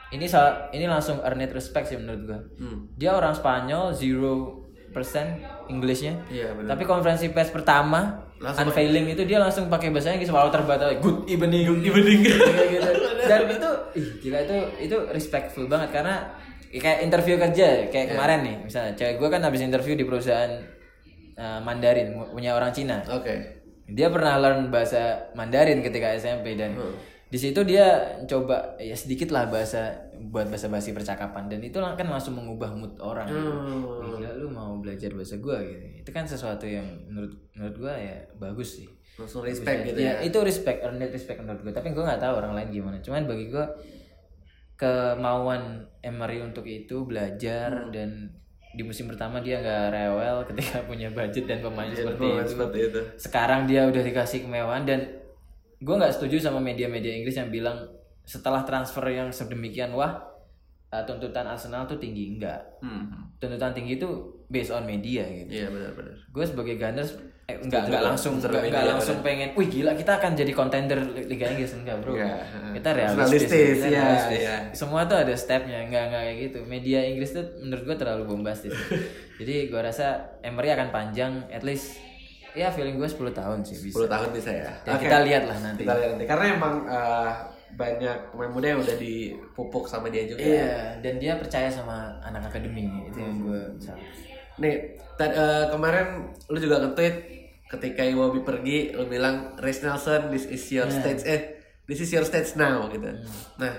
[0.09, 2.87] ini sal- ini langsung earned respect sih menurut gue Hmm.
[2.93, 5.35] dia orang Spanyol zero persen
[5.67, 10.47] Inggrisnya Iya, tapi konferensi pers pertama Langsung unveiling itu dia langsung pakai bahasa Inggris walau
[10.47, 10.95] terbatas.
[10.97, 11.65] Good evening.
[11.65, 12.19] Good evening.
[12.23, 12.91] kayak gitu.
[13.27, 15.89] Dan itu ih, gila itu itu respectful banget.
[15.91, 16.21] Karena
[16.69, 18.93] kayak interview kerja kayak kemarin nih misalnya.
[18.93, 20.53] Cewek gue kan habis interview di perusahaan
[21.33, 23.01] uh, Mandarin punya orang Cina.
[23.09, 23.56] Oke
[23.87, 26.75] dia pernah learn bahasa Mandarin ketika SMP dan
[27.27, 29.95] di situ dia coba ya sedikit lah bahasa
[30.31, 31.51] buat bahasa basi percakapan.
[31.51, 33.27] Dan itu kan langsung mengubah mood orang.
[33.27, 33.83] Hmm.
[34.15, 36.03] Gila lu mau belajar bahasa gua gitu.
[36.03, 38.87] Itu kan sesuatu yang menurut menurut gua ya bagus sih.
[39.19, 42.37] Langsung respect gitu ya, ya itu respect earned respect menurut gue tapi gue nggak tahu
[42.37, 43.01] orang lain gimana.
[43.01, 43.65] Cuman bagi gue
[44.77, 47.91] kemauan Emery untuk itu belajar Hmm.
[47.91, 48.09] dan
[48.77, 52.79] di musim pertama dia nggak rewel ketika punya budget dan pemain seperti pemain itu seperti
[52.85, 52.99] itu.
[53.17, 54.99] sekarang dia udah dikasih kemewahan dan
[55.81, 57.89] gue nggak setuju sama media-media Inggris yang bilang
[58.21, 60.21] setelah transfer yang sedemikian wah
[60.91, 62.61] uh, tuntutan Arsenal tuh tinggi enggak.
[62.79, 63.11] Hmm.
[63.37, 64.09] Tuntutan tinggi itu
[64.47, 65.51] based on media gitu.
[65.51, 66.15] Iya benar-benar.
[66.31, 67.11] Gue sebagai Gunners
[67.47, 71.47] eh, enggak enggak langsung enggak, enggak langsung pengen, wih gila kita akan jadi kontender Liga
[71.51, 72.15] Inggris enggak bro.
[72.15, 72.43] Enggak.
[72.79, 73.49] Kita realistis.
[73.51, 74.41] Iya, realistis.
[74.43, 74.55] iya.
[74.71, 76.59] Semua tuh ada stepnya, enggak enggak kayak gitu.
[76.67, 78.73] Media Inggris tuh menurut gue terlalu bombastis.
[79.39, 81.99] jadi gue rasa Emery akan panjang, at least
[82.57, 83.95] ya feeling gue 10 tahun sih bisa.
[84.01, 84.71] 10 tahun bisa ya.
[84.81, 85.03] Dan Oke.
[85.05, 85.83] kita lihat lah nanti.
[85.85, 86.25] Kita lihat nanti.
[86.25, 87.31] Karena emang eh,
[87.75, 90.41] banyak pemain muda yang udah dipupuk sama dia juga.
[90.41, 94.01] Iya, dan dia percaya sama anak akademi itu yang gue salut.
[94.57, 94.75] Nih,
[95.13, 97.15] ta- eh, kemarin lu juga nge-tweet
[97.67, 100.97] ketika Iwobi pergi, lu bilang Reece Nelson, this is your Iya.
[100.97, 101.41] stage, eh,
[101.83, 103.05] this is your stage now gitu.
[103.05, 103.27] Hmm.
[103.59, 103.73] Nah,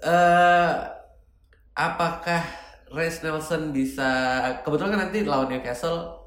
[0.00, 0.72] eh
[1.72, 2.42] apakah
[2.92, 4.08] Reece Nelson bisa
[4.62, 6.20] kebetulan kan nanti lawan Newcastle,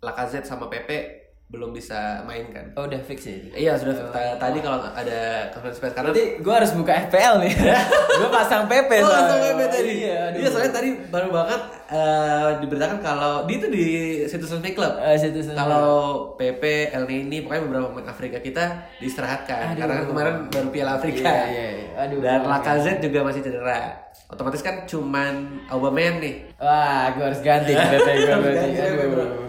[0.00, 1.19] Lacazette sama Pepe
[1.50, 2.62] belum bisa main kan?
[2.78, 3.34] Oh udah fix ya?
[3.50, 7.52] Iya sudah ta- tadi kalau ada conference press karena Berarti gue harus buka FPL nih.
[8.22, 9.92] gue pasang PP Oh, langsung PP tadi.
[10.06, 10.38] Iya, aduh.
[10.38, 11.60] Iya, soalnya tadi baru banget
[11.90, 13.86] eh, diberitakan kalau di itu di
[14.24, 14.94] situs resmi klub.
[15.02, 15.58] Eh, situ sana.
[15.58, 15.90] Kalau
[16.38, 16.62] PP,
[16.94, 18.64] El Nini, pokoknya beberapa pemain Afrika kita
[19.02, 19.78] diistirahatkan Aduh.
[19.82, 21.26] karena kemarin baru Piala Afrika.
[21.26, 21.86] Iya, iya, iya.
[22.06, 22.18] Aduh.
[22.22, 24.06] Dan Lacazette juga masih cedera.
[24.30, 26.46] Otomatis kan cuman Aubameyang nih.
[26.62, 28.68] Wah, gue harus ganti PP gue berarti.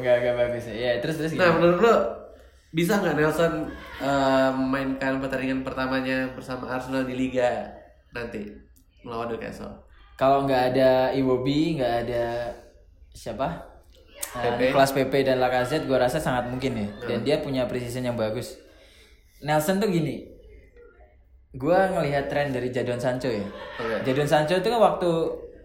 [0.02, 0.64] Enggak enggak bagus.
[0.74, 1.96] Iya, terus terus Nah, menurut lo
[2.74, 3.70] bisa nggak Nelson
[4.02, 7.70] eh, memainkan pertandingan pertamanya bersama Arsenal di Liga
[8.10, 8.50] nanti
[9.06, 9.86] melawan Newcastle?
[10.18, 12.54] Kalau nggak ada Iwobi, nggak ada
[13.14, 13.72] siapa?
[14.32, 14.72] Nah, PP.
[14.74, 16.88] Kelas PP dan Lacazette gue rasa sangat mungkin ya.
[17.06, 18.58] Dan dia punya precision yang bagus.
[19.42, 20.41] Nelson tuh gini.
[21.52, 23.44] Gue ngelihat tren dari Jadon Sancho ya.
[23.80, 24.08] Oke.
[24.08, 25.10] Jadon Sancho itu kan waktu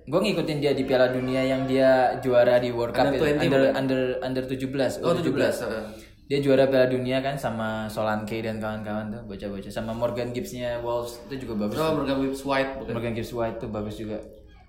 [0.07, 3.43] gue ngikutin dia di Piala Dunia yang dia juara di World Cup Under itu, 20
[3.43, 3.75] under bukan?
[3.79, 5.03] under under 17.
[5.03, 5.31] Oh, U17.
[5.31, 5.63] 17.
[5.67, 5.85] heeh.
[6.27, 11.23] Dia juara Piala Dunia kan sama Solanke dan kawan-kawan tuh bocah-bocah sama Morgan Gibbs-nya Wolves
[11.31, 11.79] itu juga bagus.
[11.79, 12.93] Oh, Morgan Gibbs White bukan?
[12.99, 14.19] Morgan Gibbs White tuh bagus juga.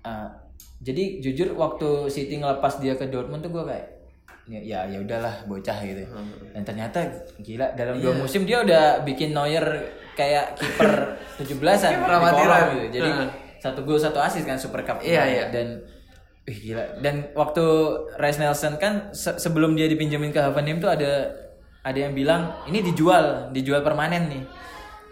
[0.06, 0.30] Ah,
[0.78, 3.86] jadi jujur waktu City ngelepas dia ke Dortmund tuh gue kayak
[4.48, 6.06] ya ya ya udahlah bocah gitu.
[6.54, 7.02] Dan ternyata
[7.42, 9.82] gila dalam dua musim dia udah bikin Neuer
[10.18, 10.90] kayak kiper
[11.38, 11.54] 17-an
[11.94, 12.34] Kiper di amatiran.
[12.34, 12.88] kolong gitu.
[12.92, 13.28] Jadi Heeh.
[13.58, 14.98] satu gol satu assist kan Super Cup.
[14.98, 15.44] Iya, iya.
[15.48, 15.86] Dan
[16.42, 16.98] wih gila.
[16.98, 17.62] Dan waktu
[18.16, 21.30] Rice Nelson kan se- sebelum dia dipinjemin ke Hoffenheim tuh ada
[21.80, 24.42] ada yang bilang ini dijual, dijual permanen nih.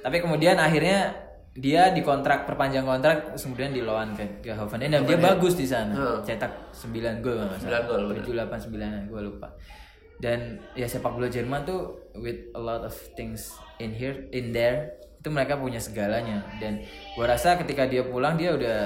[0.01, 1.15] Tapi kemudian akhirnya
[1.53, 5.95] dia dikontrak perpanjang kontrak kemudian di loan ke, ke Hoffenheim dan dia bagus di sana.
[5.95, 6.19] Heeh.
[6.27, 7.81] Cetak 9 gol kalau nggak salah.
[7.81, 8.25] 9 gol, benar.
[8.27, 9.49] 7 8 9 gue lupa.
[10.17, 14.97] Dan ya sepak bola Jerman tuh with a lot of things in here in there
[15.21, 16.41] itu mereka punya segalanya.
[16.57, 16.81] Dan
[17.19, 18.79] gua rasa ketika dia pulang dia udah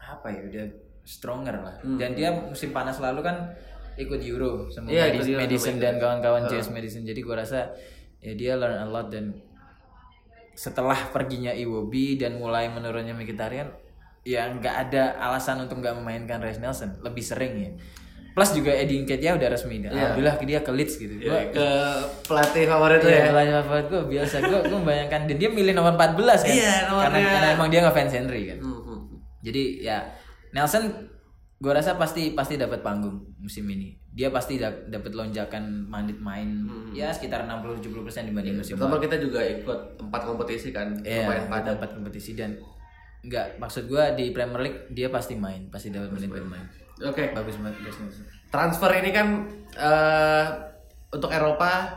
[0.00, 0.64] apa ya udah
[1.06, 1.76] stronger lah.
[1.98, 3.54] Dan dia musim panas lalu kan
[4.00, 4.96] ikut Euro sama Hmm.
[4.96, 7.02] Iya, ikut Madison, dan kawan-kawan James Madison.
[7.06, 7.70] Jadi gua rasa
[8.18, 9.32] ya dia learn a lot dan
[10.56, 13.70] setelah perginya Iwobi dan mulai menurunnya Mkhitaryan
[14.20, 17.00] ya nggak ada alasan untuk nggak memainkan Reiss Nelson.
[17.00, 17.70] Lebih sering ya
[18.30, 21.66] plus juga Eddie Nketiah udah resmi dan alhamdulillah dia ke Leeds gitu gua Iya, ke
[22.24, 23.24] pelatih favorit Iya, ya.
[23.28, 27.10] pelatih favorit gue biasa gue gue membayangkan dan dia milih nomor 14 kan Iya, nomornya.
[27.10, 29.00] karena, karena emang dia ngefans Henry kan Hmm, hmm.
[29.40, 29.98] jadi ya
[30.50, 30.84] Nelson
[31.56, 36.66] gue rasa pasti pasti dapat panggung musim ini dia pasti da- dapat lonjakan manit main
[36.90, 41.42] ya sekitar 60-70% persen dibanding musim Pertama kita juga ikut empat kompetisi kan, Iya, lumayan
[41.42, 41.70] dia padat.
[41.76, 42.58] dapat kompetisi dan
[43.20, 46.64] enggak maksud gua di Premier League dia pasti main, pasti dapat menit bermain.
[47.00, 48.24] Oke, Bagus banget Bagus Nelson.
[48.50, 50.46] transfer ini kan eh,
[51.14, 51.96] untuk Eropa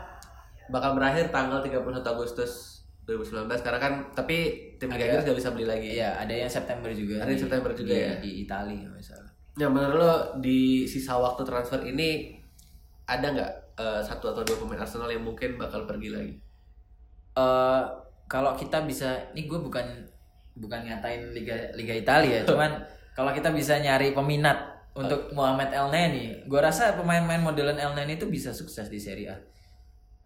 [0.72, 4.36] bakal berakhir tanggal 31 Agustus 2019 karena kan tapi
[4.80, 5.88] tim Liga Inggris nggak bisa beli lagi.
[6.00, 7.20] Iya, ada yang September juga.
[7.20, 8.14] Ada yang September juga di, ya?
[8.16, 9.30] Di Italia salah.
[9.54, 12.32] Ya menurut lo di sisa waktu transfer ini
[13.04, 16.34] ada nggak eh, satu atau dua pemain Arsenal yang mungkin bakal pergi lagi?
[17.34, 17.82] eh
[18.24, 19.84] kalau kita bisa, ini gue bukan
[20.54, 22.72] bukan ngatain Liga Liga Italia, cuman
[23.12, 28.14] kalau kita bisa nyari peminat untuk Muhammad El Neni, gue rasa pemain-pemain modelan El Neni
[28.14, 29.36] itu bisa sukses di Serie A.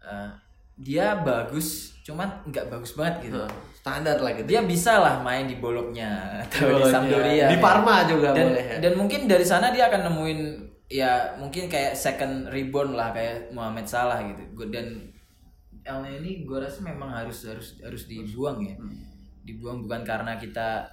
[0.05, 0.29] Eh,
[0.79, 3.41] dia bagus, cuman nggak bagus banget gitu.
[3.81, 4.47] Standar lah gitu.
[4.47, 6.91] Dia bisa lah main di Bologna atau di.
[6.93, 7.51] Sampdoria.
[7.51, 7.63] Di ya.
[7.63, 8.77] Parma juga dan, boleh ya.
[8.79, 10.41] Dan mungkin dari sana dia akan nemuin
[10.89, 14.41] ya mungkin kayak second reborn lah kayak Muhammad Salah gitu.
[14.55, 15.09] Gua- Dan
[15.83, 18.77] El ini gue rasa memang harus harus harus dibuang ya.
[18.77, 18.93] Hmm.
[19.43, 20.85] Dibuang bukan karena kita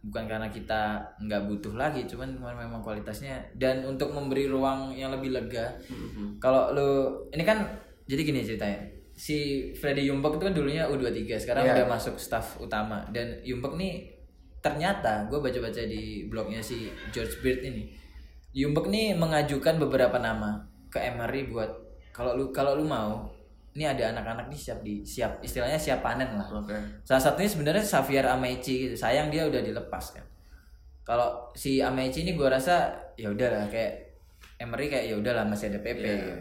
[0.00, 5.32] bukan karena kita nggak butuh lagi, cuman memang kualitasnya dan untuk memberi ruang yang lebih
[5.32, 5.76] lega.
[5.88, 6.40] Mhm.
[6.40, 6.90] Kalau lu
[7.30, 7.64] ini kan
[8.08, 8.80] jadi gini ceritanya.
[9.12, 11.84] Si Freddy Yumbek itu kan dulunya U23, sekarang Iya.
[11.84, 14.08] udah masuk staff utama dan Yumbek nih
[14.60, 17.92] ternyata gue baca-baca di blognya si George Beard ini.
[18.56, 21.68] Yumbek nih mengajukan beberapa nama ke Emery buat
[22.10, 23.28] kalau lu kalau lu mau
[23.72, 26.46] ini ada anak-anak nih siap di siap istilahnya siap panen lah.
[26.52, 26.74] Oke.
[27.00, 28.94] Salah satunya sebenarnya Xavier Amici gitu.
[28.94, 30.26] Sayang dia udah dilepas kan.
[31.02, 34.14] kalau si Amechi ini gue rasa ya udahlah kayak
[34.56, 36.32] Emery kayak ya udahlah masih ada PP gitu.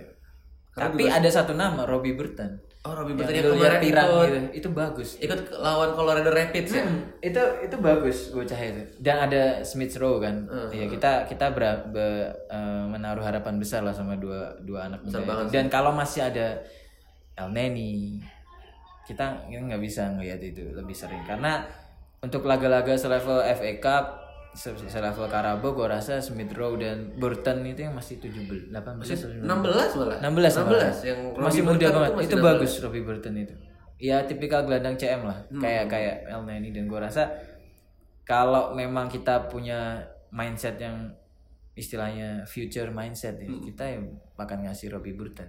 [0.71, 4.39] tapi ada satu nama Robbie Burton Oh, yang Burton yang golnya kemarin pirang ikut gitu.
[4.55, 6.79] itu bagus ikut lawan Colorado Rapids ya.
[6.81, 10.69] Hmm, itu itu bagus bocah itu dan ada Smith Rowe kan Uh-huh.
[10.71, 15.49] ya kita kita ber, be- eh, menaruh harapan besar lah sama dua dua anak muda
[15.49, 16.61] dan kalau masih ada
[17.39, 18.19] El Neni
[19.03, 21.65] kita nggak bisa ngelihat itu lebih sering karena
[22.19, 24.05] untuk laga-laga selevel FA Cup
[24.51, 29.49] se- selevel Carabao gue rasa Smith Rowe dan Burton itu yang masih 17 18 16
[29.95, 30.17] malah.
[30.19, 30.91] 16 malah.
[30.91, 32.11] 16 yang masih Robbie muda Burton banget.
[32.11, 32.45] masih Itu 16.
[32.45, 33.55] bagus Robbie Burton itu.
[33.99, 35.37] Ya tipikal gelandang CM lah.
[35.57, 37.23] Kayak kayak El Neni dan gua rasa
[38.23, 39.97] kalau memang kita punya
[40.29, 41.09] mindset yang
[41.73, 43.99] istilahnya future mindset ya, kita ya
[44.37, 45.47] akan ngasih Robbie Burton.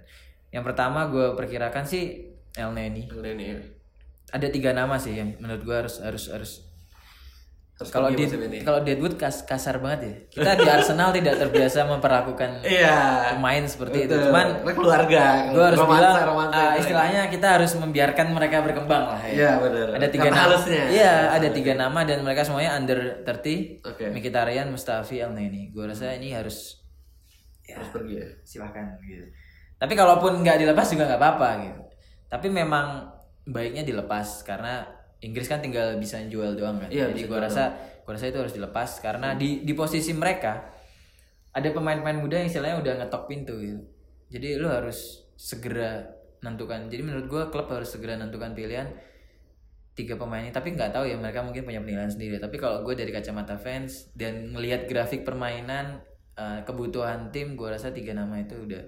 [0.51, 3.07] Yang pertama gue perkirakan sih El Neni.
[3.07, 3.59] Ini ya.
[4.31, 6.51] Ada tiga nama sih yang menurut gua harus harus harus
[7.81, 8.61] kalau ini.
[8.61, 10.13] kalau Deadwood kas, kasar banget ya.
[10.29, 13.33] Kita di Arsenal tidak terbiasa memperlakukan Iya.
[13.33, 14.13] pemain seperti itu.
[14.13, 14.29] Betul.
[14.29, 15.23] Cuman Mereka keluarga.
[15.49, 16.79] gue harus romansa, bilang romansa itu.
[16.79, 19.33] istilahnya kita harus membiarkan mereka berkembang lah ya.
[19.33, 19.87] Iya, benar.
[19.97, 20.45] Ada tiga Karena nama.
[20.45, 20.83] halusnya.
[20.93, 23.81] Iya, ada tiga nama dan mereka semuanya under 30.
[23.83, 24.05] Oke.
[24.13, 25.73] Mkhitaryan, Mustafi, El Neni.
[25.73, 26.85] Gue rasa ini harus
[27.61, 28.27] ya harus pergi ya.
[28.43, 29.25] silakan gitu.
[29.81, 31.81] Tapi kalaupun nggak dilepas juga nggak apa-apa gitu.
[32.29, 33.09] Tapi memang
[33.49, 34.85] baiknya dilepas karena
[35.25, 36.89] Inggris kan tinggal bisa jual doang kan.
[36.93, 37.73] Iya, Jadi gue rasa
[38.05, 40.69] gue rasa itu harus dilepas karena di di posisi mereka
[41.49, 43.81] ada pemain-pemain muda yang istilahnya udah ngetok pintu gitu.
[44.29, 46.05] Jadi lu harus segera
[46.45, 46.85] nentukan.
[46.85, 48.85] Jadi menurut gue klub harus segera nentukan pilihan
[49.97, 50.53] tiga pemain ini.
[50.53, 52.37] Tapi nggak tahu ya mereka mungkin punya penilaian sendiri.
[52.37, 56.05] Tapi kalau gue dari kacamata fans dan ngelihat grafik permainan
[56.37, 58.83] eh, kebutuhan tim, gue rasa tiga nama itu udah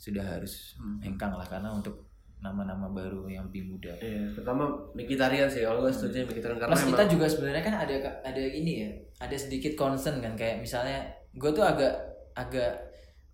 [0.00, 2.08] sudah harus hengkang lah karena untuk
[2.40, 3.92] nama-nama baru yang lebih muda.
[4.00, 4.64] Iya, pertama
[4.96, 5.60] Mkhitaryan sih.
[5.60, 9.36] Kalau gue setuju Mkhitaryan karena Plus kita juga sebenarnya kan ada ada ini ya, ada
[9.36, 11.04] sedikit concern kan kayak misalnya
[11.36, 11.92] gue tuh agak
[12.32, 12.80] agak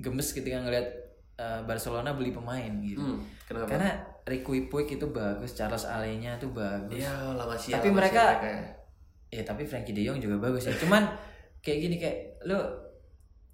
[0.02, 0.90] gemes ketika ngelihat
[1.38, 2.98] uh, Barcelona beli pemain gitu.
[2.98, 3.70] Hmm, kenapa?
[3.70, 3.90] Karena
[4.26, 6.98] Ricky Puig itu bagus, Charles Alenya tuh bagus.
[6.98, 7.70] Iya, lama sih.
[7.70, 8.74] Tapi lama mereka- sih
[9.26, 10.74] Ya tapi Frankie De Jong juga bagus ya.
[10.74, 11.07] Cuman
[11.64, 12.59] kayak gini kayak lu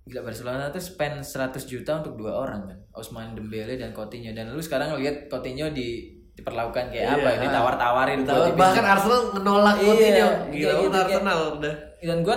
[0.03, 1.31] gila Barcelona tuh spend 100
[1.63, 2.79] juta untuk dua orang kan.
[2.93, 7.15] Ousmane Dembele dan Coutinho dan lu sekarang ngelihat Coutinho di diperlakukan kayak Iya.
[7.15, 7.29] apa?
[7.39, 8.63] Ditawar-tawarin buat Tahu, dipinjam.
[8.65, 10.27] bahkan Arsenal menolak Iya, Coutinho.
[10.27, 11.75] kayak Gila gitu, kayak- Arsenal udah.
[12.03, 12.37] dan gue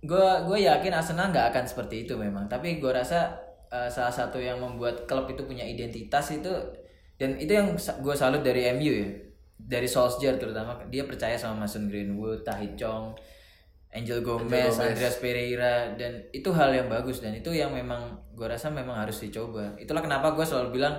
[0.00, 3.36] gue gue yakin Arsenal nggak akan seperti itu memang tapi gue rasa
[3.68, 6.48] uh, salah satu yang membuat klub itu punya identitas itu
[7.14, 9.08] dan itu yang gue salut dari MU ya
[9.60, 13.12] dari Solskjaer terutama dia percaya sama Mason Greenwood, Tahith Chong,
[13.90, 14.78] Angel Gomez, Gomez.
[14.78, 19.18] Andreas Pereira dan itu hal yang bagus dan itu yang memang gue rasa memang harus
[19.18, 19.74] dicoba.
[19.74, 20.94] Itulah kenapa gue selalu bilang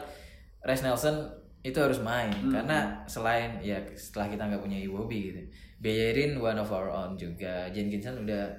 [0.62, 5.42] Res Nelson itu harus main karena selain ya setelah kita nggak punya Iwobi gitu
[5.78, 8.50] Bellerin one of our own juga Jenkinson udah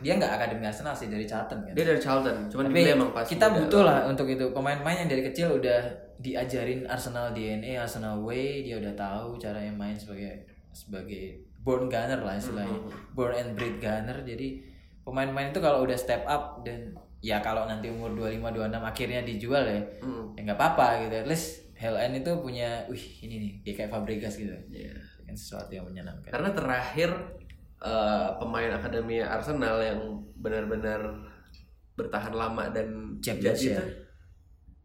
[0.00, 1.72] dia nggak akademi Arsenal sih dari Charlton kan.
[1.76, 4.48] Dia dari Charlton, cuman tapi dia emang pas kita butuh lah untuk itu.
[4.48, 5.80] Pemain-pemain yang dari kecil udah
[6.16, 12.34] diajarin Arsenal DNA Arsenal way dia udah tahu caranya main sebagai sebagai born gunner lah
[12.34, 13.12] istilahnya Mm-hmm.
[13.12, 14.48] born and bred gunner jadi
[15.00, 19.64] pemain-pemain itu kalau udah step up dan ya kalau nanti umur 25 26 akhirnya dijual
[19.64, 20.32] ya Hmm.
[20.32, 24.36] ya nggak apa-apa gitu at least Helen itu punya wih ini nih dia kayak Fabregas
[24.36, 24.92] gitu Iya.
[25.22, 27.10] kan sesuatu yang menyenangkan Karena terakhir
[27.80, 30.00] eh, pemain akademi Arsenal yang
[30.36, 31.00] benar-benar
[31.92, 33.80] bertahan lama dan Jack jadi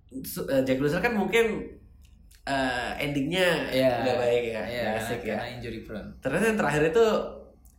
[0.09, 1.74] itu eh, Jack Wilshere kan mungkin
[2.45, 5.35] eh, endingnya Iya, nggak baik ya, iya, nggak asik ya.
[5.35, 7.05] karena injury prone Ternyata yang terakhir itu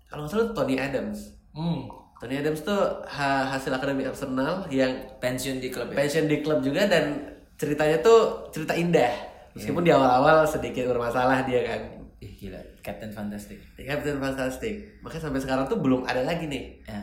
[0.07, 1.19] kalau nggak salah Tony Adams.
[1.53, 1.81] hmm.
[2.17, 6.61] Tony Adams tuh ha- hasil akademi Arsenal yang pensiun di klub ya pensiun di klub
[6.61, 7.21] juga dan
[7.55, 8.19] ceritanya tuh
[8.51, 9.13] cerita indah.
[9.53, 9.87] Meskipun Iya.
[9.87, 11.81] di awal-awal sedikit bermasalah dia kan.
[12.19, 13.61] Ih gila, Captain Fantastic.
[13.79, 15.01] Captain Fantastic.
[15.01, 17.01] Makanya sampai sekarang tuh belum ada lagi nih Ya.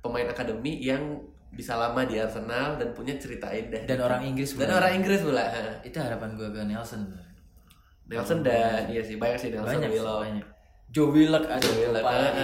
[0.00, 1.00] pemain akademi yang
[1.54, 3.82] bisa lama di Arsenal dan punya cerita indah.
[3.84, 4.78] Dan orang Inggris dan pula.
[4.78, 5.44] orang Inggris pula.
[5.80, 7.02] Itu harapan gue ke Nelson.
[8.04, 10.20] Nelson dan iya sih banyak sih Nelson Banyak, sih, Willock.
[10.20, 10.46] banyak.
[10.90, 12.34] Joe Willock ada Joe Willock, Gua-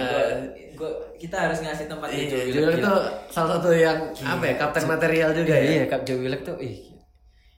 [0.75, 2.79] gua- kita harus ngasih tempat Iya, Joe Joe Willock.
[2.81, 2.93] Itu
[3.29, 5.71] salah satu yang apa ya kapten material juga Iya, ya.
[5.71, 6.75] iya, Kak Joe Willock tuh ih.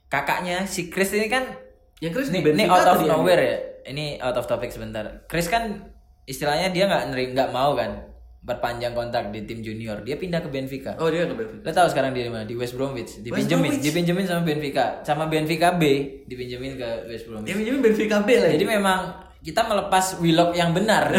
[0.06, 1.42] Kakaknya si Chris ini kan
[1.98, 3.56] Yang Chris ini, ini out of nowhere ya.
[3.86, 5.24] Ini out of topic sebentar.
[5.24, 5.88] Chris kan
[6.24, 7.90] istilahnya dia nggak nggak mau kan
[8.44, 10.04] berpanjang kontrak di tim junior.
[10.04, 11.00] Dia pindah ke Benfica.
[11.00, 11.64] Oh dia ke Benfica.
[11.64, 12.44] Lo tahu sekarang dia di mana?
[12.44, 13.24] Di West Bromwich.
[13.24, 13.84] Dipinjemin, Bromwich?
[13.88, 14.84] dipinjemin sama Benfica.
[15.00, 15.82] Sama Benfica B
[16.28, 17.48] dipinjemin ke West Bromwich.
[17.48, 18.60] Dia minjemin Benfica B lagi.
[18.60, 19.00] Jadi memang
[19.44, 21.12] kita melepas Willock yang benar.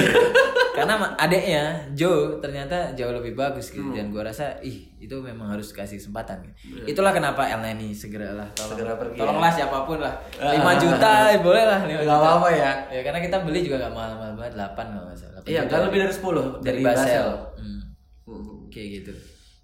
[0.76, 1.64] karena adeknya
[1.96, 6.44] Joe ternyata jauh lebih bagus gitu dan gua rasa ih itu memang harus kasih kesempatan
[6.44, 6.84] gitu.
[6.92, 11.40] itulah kenapa El Neni segeralah tolong Segera pergi, tolonglah siapa pun lah 5 juta eh,
[11.40, 12.72] boleh lah 5 Gak juta apa-apa ya.
[12.92, 15.80] ya karena kita beli juga gak mahal-mahal banget 8 kalau nggak salah 8 Iya, kan
[15.88, 17.28] lebih dari 10 dari dari Basel, Basel.
[17.56, 17.82] Hmm,
[18.28, 18.58] Hmm.
[18.68, 19.14] kayak gitu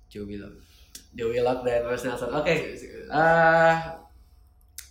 [0.08, 0.54] Joe Willock
[1.12, 2.32] Joe Willock dan Wes Nelson.
[2.32, 2.56] Oke.
[3.12, 3.76] eh,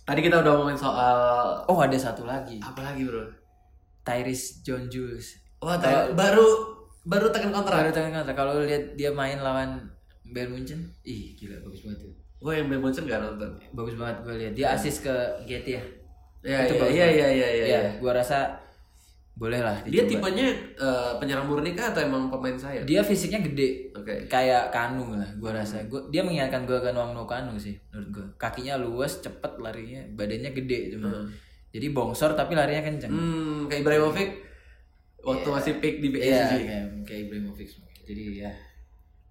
[0.03, 1.17] tadi kita udah ngomongin soal
[1.65, 3.40] oh ada satu lagi apa lagi, Bro?
[4.01, 6.47] Tyrese John Jules Wah, tadi- baru
[7.01, 7.85] baru tekan kontrak.
[7.85, 9.81] Baru tangan kata kalau lihat dia main lawan
[10.31, 12.13] Bayern Munchen, ih gila bagus banget tuh.
[12.39, 13.51] Gue yang Bayern Munchen gak nonton.
[13.73, 14.53] Bagus banget gue lihat.
[14.57, 15.13] Dia asis ke
[15.45, 15.83] Getty ya.
[16.41, 17.65] Iya, Itu iya, iya, iya, iya, iya.
[17.69, 18.49] Ya, gua rasa
[19.31, 22.83] boleh lah Dia tipenya eh, penyerang murni kah atau emang pemain sayap?
[22.83, 23.93] dia fisiknya gede.
[23.93, 24.25] Oke.
[24.25, 25.85] Kayak Kanu lah gua rasa.
[25.85, 28.25] Gua dia mengingatkan gua kan Wang No Kanu sih menurut gua.
[28.41, 31.09] Kakinya luas, cepet larinya, badannya gede cuma.
[31.71, 33.09] Jadi bongsor tapi larinya kenceng.
[33.09, 34.29] Hmm, kayak Ibrahimovic
[35.17, 36.53] waktu masih pick di Iya, PSG.
[36.61, 37.69] kayak kayak Ibrahimovic.
[38.03, 38.51] Jadi ya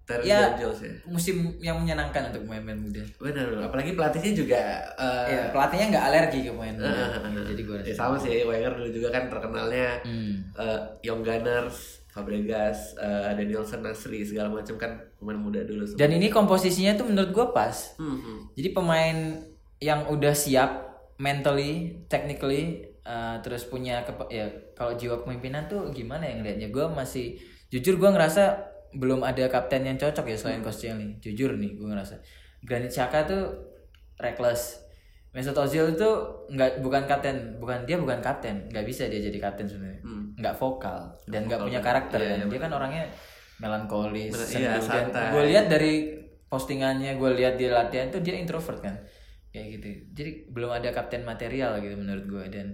[0.01, 0.57] Terus Ya.
[0.57, 0.91] Ya.
[1.05, 2.99] musim yang menyenangkan untuk pemain-pemain muda.
[3.15, 4.59] Benar, apalagi pelatihnya juga
[4.97, 7.05] eh, Iya, pelatihnya nggak alergi ke pemain muda.
[7.47, 10.51] Jadi gua ya sama sih Wenger dulu juga kan terkenalnya Hmm.
[10.51, 15.95] eh, Young Gunners, Fabregas, eh, Danielson Nasri segala macam kan pemain muda dulu semua.
[15.95, 17.95] Dan ini komposisinya tuh menurut gue pas.
[17.95, 18.39] Hmm, hmm.
[18.51, 19.17] Jadi pemain
[19.79, 20.90] yang udah siap
[21.21, 26.73] mentally, technically, uh, terus punya kepe- ya kalau jiwa kepemimpinan tuh gimana ya ngelihatnya?
[26.73, 27.37] Gue masih
[27.69, 28.57] jujur gue ngerasa
[28.97, 31.21] belum ada kapten yang cocok ya selain Coach Stanley.
[31.21, 32.17] Jujur nih gue ngerasa.
[32.65, 33.43] Granit Xhaka tuh
[34.17, 34.81] reckless.
[35.31, 36.09] Mesut Ozil itu
[36.51, 40.03] nggak bukan kapten, bukan dia bukan kapten, nggak bisa dia jadi kapten sebenarnya,
[40.35, 42.51] nggak vokal dan nggak punya karakter kan.
[42.51, 43.07] Dia kan orangnya
[43.63, 45.31] melankolis, iya, dan santai.
[45.31, 46.19] gue lihat dari
[46.51, 48.99] postingannya gue lihat dia latihan tuh dia introvert kan
[49.51, 49.87] kayak gitu.
[50.15, 52.67] Jadi belum ada kapten material gitu menurut gue dan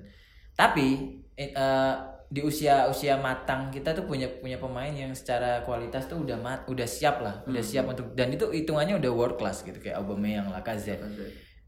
[0.57, 1.95] tapi eh,
[2.27, 6.67] di usia usia matang kita tuh punya punya pemain yang secara kualitas tuh udah mat
[6.67, 7.41] udah siap lah.
[7.47, 9.79] Udah siap untuk dan itu hitungannya udah world class gitu.
[9.79, 11.07] Kayak Aubameyang Lacazette.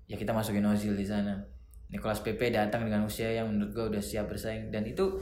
[0.09, 1.39] Ya kita masukin Ozil di sana.
[1.89, 4.69] Nicolas Pepe datang dengan usia yang menurut gue udah siap bersaing.
[4.69, 5.17] Dan itu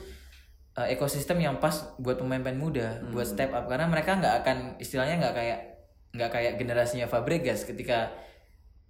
[0.73, 3.69] uh, ekosistem yang pas buat pemain-pemain muda buat step up.
[3.69, 5.59] Karena mereka nggak akan istilahnya nggak kayak
[6.17, 8.09] nggak kayak generasinya Fabregas ketika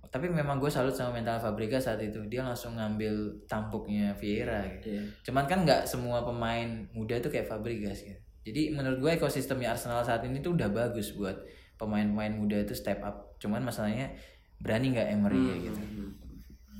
[0.08, 2.20] tapi memang gue salut sama mental Fabregas saat itu.
[2.32, 4.98] Dia langsung ngambil tampuknya Vieira gitu.
[4.98, 5.04] Iya.
[5.28, 10.08] cuman kan nggak semua pemain muda tuh kayak Fabregas gitu jadi menurut gue ekosistemnya Arsenal
[10.08, 11.36] saat ini tuh udah bagus buat
[11.76, 13.36] pemain-pemain muda itu step up.
[13.44, 14.16] Cuman masalahnya
[14.64, 15.82] berani nggak Emery kayak gitu.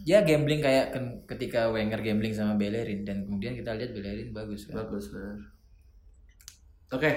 [0.08, 0.96] Ya gambling kayak
[1.28, 3.04] ketika Wenger gambling sama Bellerin.
[3.04, 4.80] Dan kemudian kita lihat Bellerin bagus kan.
[4.88, 5.36] Bagus benar.
[6.96, 7.12] Oke,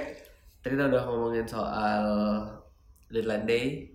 [0.66, 2.02] tadi kita udah ngomongin soal
[3.06, 3.86] deadline day,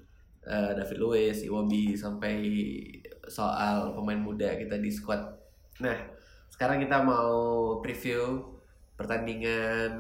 [0.46, 2.36] eh, David Luiz, Iwobi sampai
[3.26, 5.22] soal pemain muda kita di squad.
[5.82, 5.98] Nah,
[6.48, 7.36] sekarang kita mau
[7.82, 8.40] preview
[8.96, 9.92] pertandingan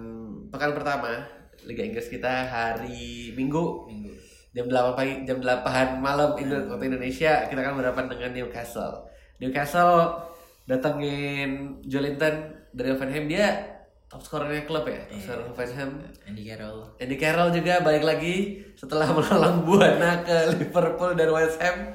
[0.47, 1.27] pekan pertama
[1.67, 4.13] Liga Inggris kita hari Minggu Minggu.
[4.55, 9.03] jam 8 pagi jam 8 malam Indo- waktu Indonesia kita akan berhadapan dengan Newcastle.
[9.43, 10.15] Newcastle
[10.63, 13.74] datengin Jolinton dari Hoffenheim dia
[14.15, 15.91] top skornya klub ya, top scorer Hoffenheim.
[16.23, 18.35] Andy Carroll Andy Carroll juga balik lagi
[18.73, 21.91] setelah melalang buana ke Liverpool dan West Ham.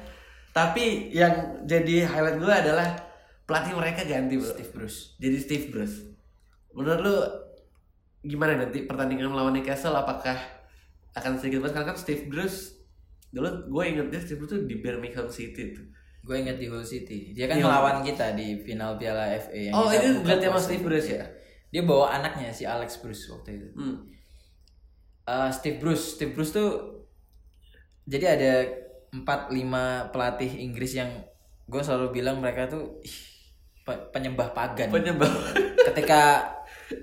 [0.53, 1.33] Tapi yang
[1.65, 2.93] jadi highlight gue adalah
[3.43, 4.47] pelatih mereka ganti bro.
[4.47, 5.97] Steve Bruce Jadi Steve Bruce.
[6.71, 7.15] Menurut lu
[8.21, 10.37] gimana nanti pertandingan melawan Newcastle apakah
[11.11, 12.77] akan sedikit banget karena kan Steve Bruce
[13.27, 15.87] dulu gue ingetnya Steve Bruce tuh di Birmingham City tuh.
[16.21, 17.65] gue ingat di Hull City dia kan Iya.
[17.65, 20.59] melawan kita di final Piala FA yang Oh buka berarti sama.
[20.61, 21.25] Steve Bruce ya?
[21.71, 23.97] Dia bawa anaknya si Alex Bruce waktu itu Hmm.
[25.23, 26.69] Eh, Steve Bruce Steve Bruce tuh
[28.03, 28.53] jadi ada
[29.13, 29.53] 4-5
[30.09, 31.07] pelatih Inggris yang
[31.65, 33.17] gue selalu bilang mereka tuh ih,
[33.81, 35.31] pe- penyembah pagan Penyebab.
[35.87, 36.51] ketika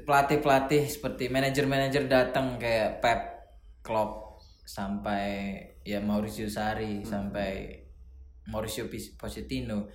[0.04, 3.20] pelatih-pelatih seperti manajer-manajer datang kayak Pep,
[3.80, 7.72] Klopp sampai ya Mauricio Sarri sampai
[8.48, 8.84] Mauricio
[9.16, 9.88] Pochettino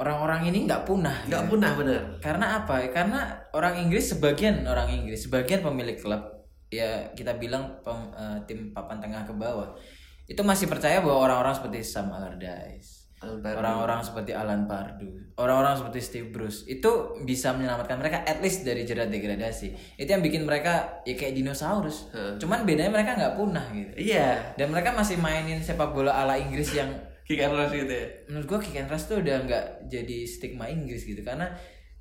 [0.00, 1.50] orang-orang ini nggak punah Gak gitu.
[1.52, 2.02] punah bener.
[2.24, 3.20] karena apa karena
[3.52, 6.24] orang Inggris sebagian orang Inggris sebagian pemilik klub
[6.72, 9.76] ya kita bilang pem- eh, tim papan tengah ke bawah
[10.24, 16.28] itu masih percaya bahwa orang-orang seperti Sam Allardyce orang-orang seperti Alan Pardew, orang-orang seperti Steve
[16.32, 19.76] Bruce itu bisa menyelamatkan mereka at least dari jerat degradasi.
[20.00, 22.08] Itu yang bikin mereka ya kayak dinosaurus.
[22.40, 23.92] Cuman bedanya mereka nggak punah gitu.
[24.00, 24.56] Iya.
[24.56, 26.88] Dan mereka masih mainin sepak bola ala Inggris yang
[27.30, 28.06] Kick and rush gitu ya.
[28.26, 31.54] menurut gua kick and rush tuh udah nggak jadi stigma Inggris gitu karena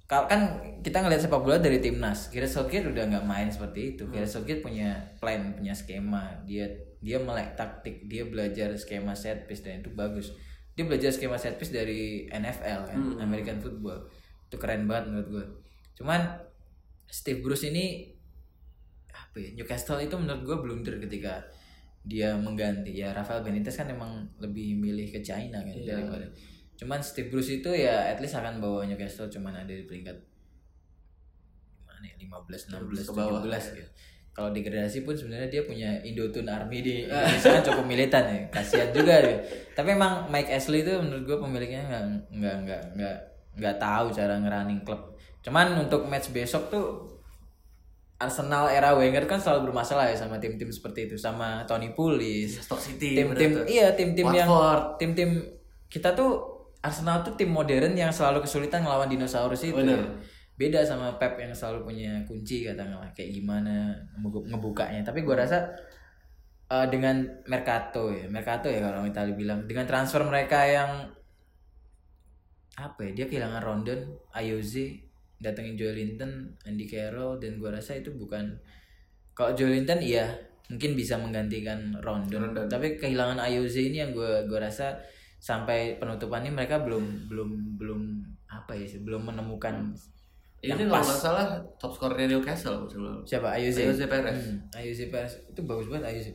[0.10, 2.34] kan kita ngelihat sepak bola dari timnas.
[2.34, 4.10] Gareth Southgate udah nggak main seperti itu.
[4.10, 6.34] Gareth Southgate punya plan, punya skema.
[6.50, 6.66] Dia
[6.98, 10.34] dia melek taktik, dia belajar skema set piece dan itu bagus.
[10.74, 14.10] Dia belajar skema set piece dari NFL kan, American football.
[14.50, 15.46] Itu keren banget menurut gua.
[15.94, 16.42] Cuman
[17.06, 18.10] Steve Bruce ini
[19.14, 21.46] apa ya Newcastle itu menurut gue blunder ketika
[22.04, 26.00] dia mengganti ya Rafael Benitez kan emang lebih milih ke China kan Iya.
[26.00, 26.26] daripada
[26.80, 30.16] cuman Steve Bruce itu ya at least akan bawa Newcastle cuman ada di peringkat
[31.84, 33.44] mana ya 15 16 ke bawah.
[33.44, 33.92] 17 gitu.
[34.30, 38.40] Kalau degradasi pun sebenarnya dia punya Indotune Army di Indonesia kan cukup militan ya.
[38.48, 39.36] Kasihan juga dia.
[39.76, 42.04] Tapi emang Mike Ashley itu menurut gue pemiliknya nggak
[42.40, 43.18] nggak nggak nggak
[43.60, 45.20] nggak tahu cara ngerunning klub.
[45.44, 47.19] Cuman untuk match besok tuh
[48.20, 52.80] Arsenal era Wenger kan selalu bermasalah ya sama tim-tim seperti itu sama Tony Pulis Stock
[52.84, 54.50] City tim-tim iya tim-tim yang
[55.00, 59.76] tim-tim kita tuh Arsenal tuh tim modern yang selalu kesulitan ngelawan dinosaurus itu.
[59.76, 60.00] Bener.
[60.60, 65.08] beda sama Pep yang selalu punya kunci katakanlah kayak gimana ngebu- ngebukanya.
[65.08, 65.72] Tapi gua rasa
[66.68, 71.16] eh, dengan Mercato ya Mercato ya kalau Italia bilang dengan transfer mereka yang
[72.76, 74.00] apa ya dia kehilangan Rondon
[74.36, 75.09] Ayoze
[75.40, 78.60] datengin Joelinton Andy Carroll dan gua rasa itu bukan
[79.32, 80.28] kalau Joelinton iya
[80.70, 82.68] mungkin bisa menggantikan Rondon, Rondon.
[82.70, 85.00] tapi kehilangan Ayoze ini yang gua gua rasa
[85.40, 88.02] sampai penutupan ini mereka belum belum belum
[88.52, 89.96] apa ya sih belum menemukan
[90.60, 91.08] Ini yang kalau pas.
[91.08, 91.46] nggak salah
[91.80, 92.84] top skornya Newcastle
[93.24, 94.36] siapa Ayoze Ayoze Perez.
[94.36, 96.32] Hmm, Ayoze Perez itu bagus banget Ayoze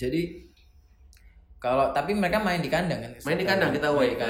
[0.00, 0.22] jadi
[1.64, 3.12] kalau tapi mereka main di kandang kan?
[3.24, 4.28] Main di kandang kita away di ke.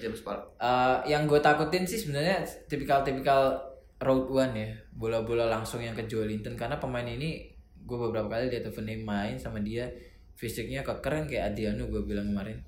[0.00, 0.56] James Park.
[0.56, 3.60] Eh, yang gue takutin sih sebenarnya tipikal-tipikal
[4.00, 4.72] road one ya.
[4.96, 6.56] Bola-bola langsung yang ke Joelinton.
[6.56, 7.52] Karena pemain ini
[7.84, 9.92] gue beberapa kali lihat Evan main sama dia.
[10.40, 12.64] Fisiknya kekeren kayak Adriano gue bilang kemarin.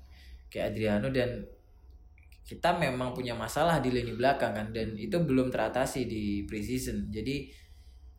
[0.53, 1.41] Kayak Adriano dan
[2.45, 4.69] kita memang punya masalah di lini belakang kan.
[4.69, 7.09] Dan itu belum teratasi di preseason.
[7.09, 7.49] Jadi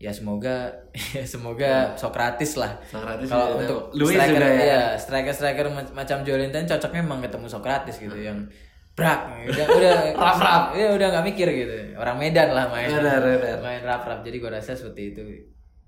[0.04, 0.66] ya semoga
[1.14, 3.80] ya semoga Sokratis lah Sokratis kalau juga untuk.
[3.94, 4.58] Luis striker juga ya.
[4.60, 8.38] iya, striker striker macam Jolinton cocoknya emang ketemu Sokratis gitu yang
[8.92, 10.64] brak udah udah Rap, rap.
[10.74, 13.58] ya udah nggak mikir gitu orang Medan lah main Benar, benar.
[13.60, 15.22] main rap rap jadi gua rasa seperti itu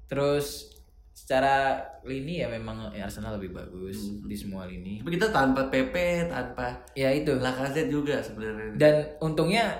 [0.07, 0.73] terus
[1.13, 4.25] secara lini ya memang Arsenal lebih bagus Hmm.
[4.25, 5.95] di semua lini Tapi kita tanpa PP,
[6.27, 8.75] tanpa ya itu Lacazette juga sebenarnya.
[8.75, 9.75] dan untungnya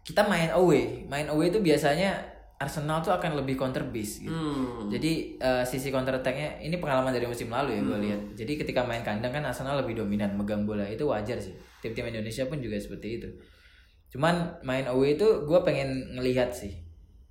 [0.00, 2.14] kita main away main away itu biasanya
[2.58, 4.90] Arsenal tuh akan lebih counter base gitu Hmm.
[4.90, 8.20] Jadi eh, sisi counter attack-nya ini pengalaman dari musim lalu ya gue lihat.
[8.34, 11.54] Jadi ketika main kandang kan Arsenal lebih dominan megang bola itu wajar sih.
[11.78, 13.28] Tim-tim Indonesia pun juga seperti itu.
[14.10, 16.82] Cuman main away itu gue pengen ngelihat sih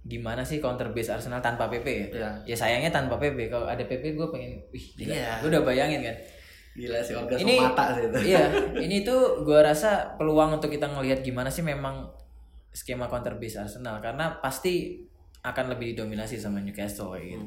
[0.07, 2.07] gimana sih counter base Arsenal tanpa PP ya.
[2.07, 2.29] Iya.
[2.47, 3.51] Ya sayangnya tanpa PP.
[3.51, 5.11] Kalau ada PP gue pengen, wih, gila.
[5.11, 5.43] Iya.
[5.43, 6.15] Gue udah bayangin kan.
[6.77, 8.17] Gila sih orgasme Ini mata sih itu.
[8.31, 8.47] iya,
[8.85, 12.07] ini tuh gue rasa peluang untuk kita ngelihat gimana sih memang
[12.71, 15.01] skema counter base Arsenal karena pasti
[15.47, 17.45] akan lebih didominasi sama Newcastle kayak gitu.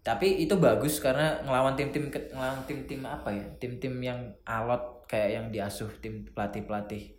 [0.00, 3.44] Tapi itu bagus karena ngelawan tim-tim ngelawan tim-tim apa ya?
[3.58, 7.18] Tim-tim yang alot kayak yang diasuh tim pelatih-pelatih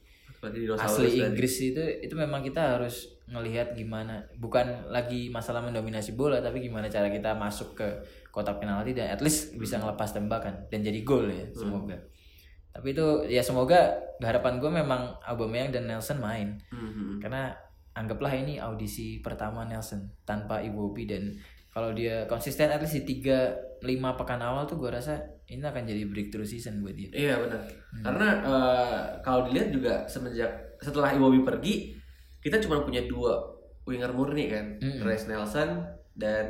[0.82, 1.22] asli tadi.
[1.22, 6.90] Inggris itu itu memang kita harus ngelihat gimana bukan lagi masalah mendominasi bola tapi gimana
[6.90, 7.88] cara kita masuk ke
[8.28, 11.96] kotak penalti dan at least bisa ngelepas tembakan dan jadi gol ya semoga.
[12.72, 17.20] Tapi itu ya semoga harapan gue memang Aubameyang dan Nelson main Mhm.
[17.22, 17.52] karena
[17.92, 21.36] anggaplah ini audisi pertama Nelson tanpa Iwobi dan
[21.72, 25.18] kalau dia konsisten at least di tiga lima pekan awal tuh gue rasa
[25.48, 27.12] ini akan jadi breakthrough season buat dia.
[27.12, 27.64] Iya benar.
[27.64, 28.04] Hmm.
[28.04, 30.52] Karena eh, kalau dilihat juga semenjak
[30.84, 31.96] setelah Iwobi pergi,
[32.44, 33.40] kita cuma punya dua
[33.86, 35.02] winger murni kan, Mm-mm.
[35.04, 35.84] Reece Nelson
[36.14, 36.48] dan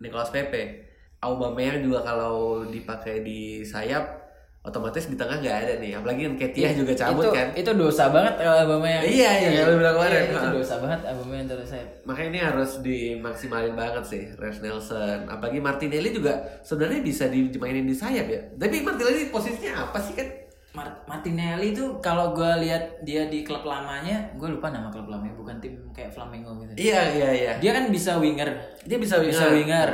[0.00, 0.84] Nicolas Pepe.
[1.24, 4.23] Aubameyang juga kalau dipakai di sayap,
[4.64, 5.92] otomatis di tengah nggak ada nih.
[5.92, 7.48] Apalagi kan Ketia juga cabut itu, kan.
[7.52, 9.04] Itu dosa banget kalau Aubameyang.
[9.04, 10.16] Iya, iya, kayak lu bilang kemarin.
[10.16, 10.50] Iya, itu Ha.
[10.50, 11.84] dosa banget Aubameyang terus saya.
[12.02, 15.18] Makanya ini harus dimaksimalin banget sih Reece Nelson.
[15.26, 18.40] Apalagi Martinelli juga sebenarnya bisa di- dimainin di sayap ya.
[18.54, 20.28] Tapi Martinelli posisinya apa sih kan?
[20.74, 25.36] Mar- Martinelli tuh kalau gue lihat dia di klub lamanya, gue lupa nama klub lamanya,
[25.36, 26.74] bukan tim kayak Flamengo gitu.
[26.80, 27.52] Iya iya iya.
[27.60, 28.50] Dia kan bisa winger,
[28.82, 29.30] Dia bisa winger.
[29.30, 29.90] bisa winger.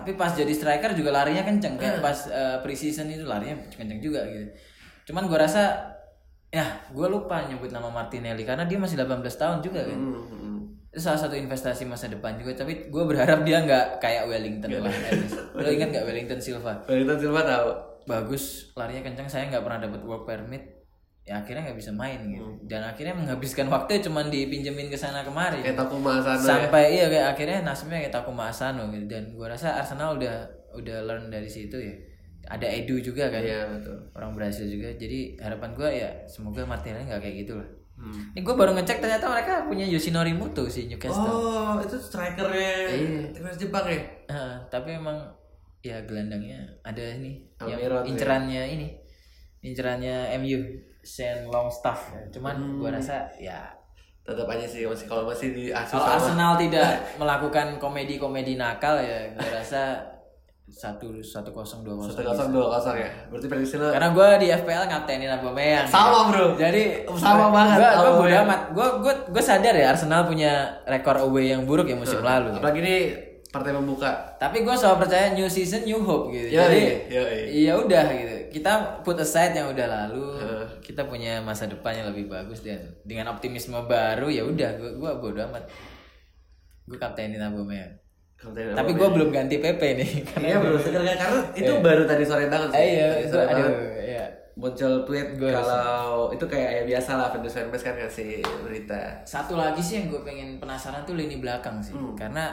[0.00, 4.24] Tapi pas jadi striker juga larinya kenceng kayak pas eh, preseason itu larinya kenceng juga
[4.26, 4.48] gitu.
[5.12, 5.92] Cuman gue rasa
[6.50, 9.98] ya gue lupa nyebut nama Martinelli karena dia masih 18 tahun juga kan.
[9.98, 10.40] Hmm, hmm.
[10.90, 14.90] Itu salah satu investasi masa depan juga tapi gue berharap dia nggak kayak Wellington lah
[15.54, 17.70] lo ingat nggak Wellington Silva Wellington Silva tahu.
[18.10, 20.69] bagus larinya kencang saya nggak pernah dapat work permit
[21.30, 22.58] ya akhirnya nggak bisa main gitu Hmm.
[22.66, 26.46] dan akhirnya menghabiskan waktu cuman dipinjemin ke sana kemari Kayak Takuma Asano ya.
[26.58, 30.34] sampai iya kayak akhirnya nasibnya kayak Takuma Asano gitu dan gua rasa Arsenal udah
[30.72, 31.94] udah learn dari situ ya
[32.48, 33.94] ada Edu juga kan Iya betul.
[34.12, 38.32] orang Brasil juga jadi harapan gua ya semoga Martinelli nggak kayak gitu lah Hmm.
[38.32, 43.28] ini gua baru ngecek ternyata mereka punya Yoshinori Muto si Newcastle Oh, itu strikernya Iya.
[43.30, 44.00] timnas Jepang ya?
[44.26, 45.20] Eh, tapi emang
[45.78, 48.08] ya gelandangnya ada ini yang Almiron, ya.
[48.08, 48.88] incerannya ini
[49.60, 50.58] incerannya MU
[51.00, 52.76] Shane Longstaff cuman Hmm.
[52.76, 53.72] gua rasa ya
[54.20, 59.26] tetap aja sih masih kalau masih di asus Kalau Arsenal tidak melakukan komedi-komedi nakal ya
[59.28, 59.96] gue rasa
[60.70, 62.26] satu satu kosong dua satu kosong.
[62.30, 65.82] kosong dua kosong ya berarti prediksi lo Karena gue di FPL ngaptenin Aubameyang.
[65.84, 66.54] Sama, bro.
[66.54, 68.60] Jadi Sama banget, Gue gue bodo amat.
[68.70, 70.52] Gue gue gue sadar ya Arsenal punya
[70.86, 72.54] rekor away yang buruk ya musim lalu.
[72.54, 72.96] apalagi ini
[73.50, 76.54] partai pembuka Tapi gue selalu percaya new season new hope gitu.
[76.54, 76.80] Yoi, Jadi
[77.50, 78.34] iya udah gitu.
[78.50, 80.22] Kita put aside yang udah lalu.
[80.38, 80.66] Heeh.
[80.80, 85.10] Kita punya masa depan yang lebih bagus dan dengan optimisme baru ya udah gue gue
[85.18, 85.66] bodo amat.
[86.86, 87.94] Gue kaptenin Aubameyang.
[88.72, 90.10] Tapi gue belum ganti PP nih.
[90.40, 93.52] iya bro segar karena itu baru tadi sore banget sih Eh, iya, Tadi sore aduh,
[93.52, 94.24] banget iya.
[94.56, 99.60] muncul tweet Gua kalau itu kayak ya biasa lah fans fanbase kan ngasih berita Satu
[99.60, 101.92] lagi sih yang gue pengen penasaran tuh lini belakang sih.
[101.92, 102.16] Hmm.
[102.16, 102.48] Karena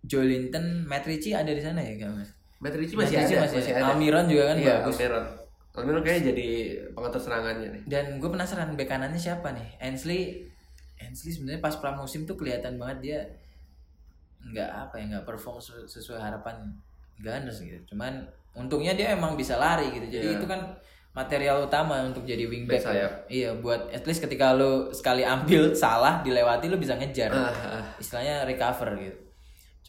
[0.00, 2.30] Joe Linton, Matt Ritchie ada di sana ya kan mas?
[2.58, 3.84] Matt Ritchie Matt masih Ritchie ada masih masih ada.
[3.88, 4.94] Almiron juga kan iya, bagus.
[4.96, 5.24] Almiron
[5.70, 6.48] Almiron kayaknya jadi
[6.90, 9.68] pengatur serangannya nih Dan gue penasaran bek kanannya siapa nih?
[9.78, 10.44] Ainsley,
[10.98, 13.18] Ainsley sebenarnya pas pramusim tuh kelihatan banget dia
[14.42, 16.56] nggak apa ya nggak perform sesu- sesuai harapan
[17.16, 17.76] Gunners gitu.
[17.86, 20.08] Cuman untungnya dia emang bisa lari gitu.
[20.10, 20.36] Jadi Iya.
[20.40, 20.60] itu kan
[21.12, 22.80] material utama untuk jadi wingback.
[22.80, 23.12] Back sayap.
[23.28, 27.28] Iya, buat at least ketika lu sekali ambil salah dilewati lu bisa ngejar.
[27.30, 27.84] Ah, ah.
[27.94, 29.18] Istilahnya recover gitu.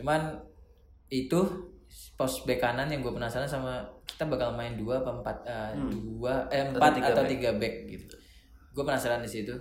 [0.02, 0.42] Cuman
[1.14, 1.70] itu
[2.18, 6.48] pos bek kanan yang gue penasaran sama kita bakal main dua apa empat eh, dua
[6.50, 7.32] eh empat tiga atau back.
[7.38, 8.16] tiga back gitu.
[8.74, 9.54] Gue penasaran di situ.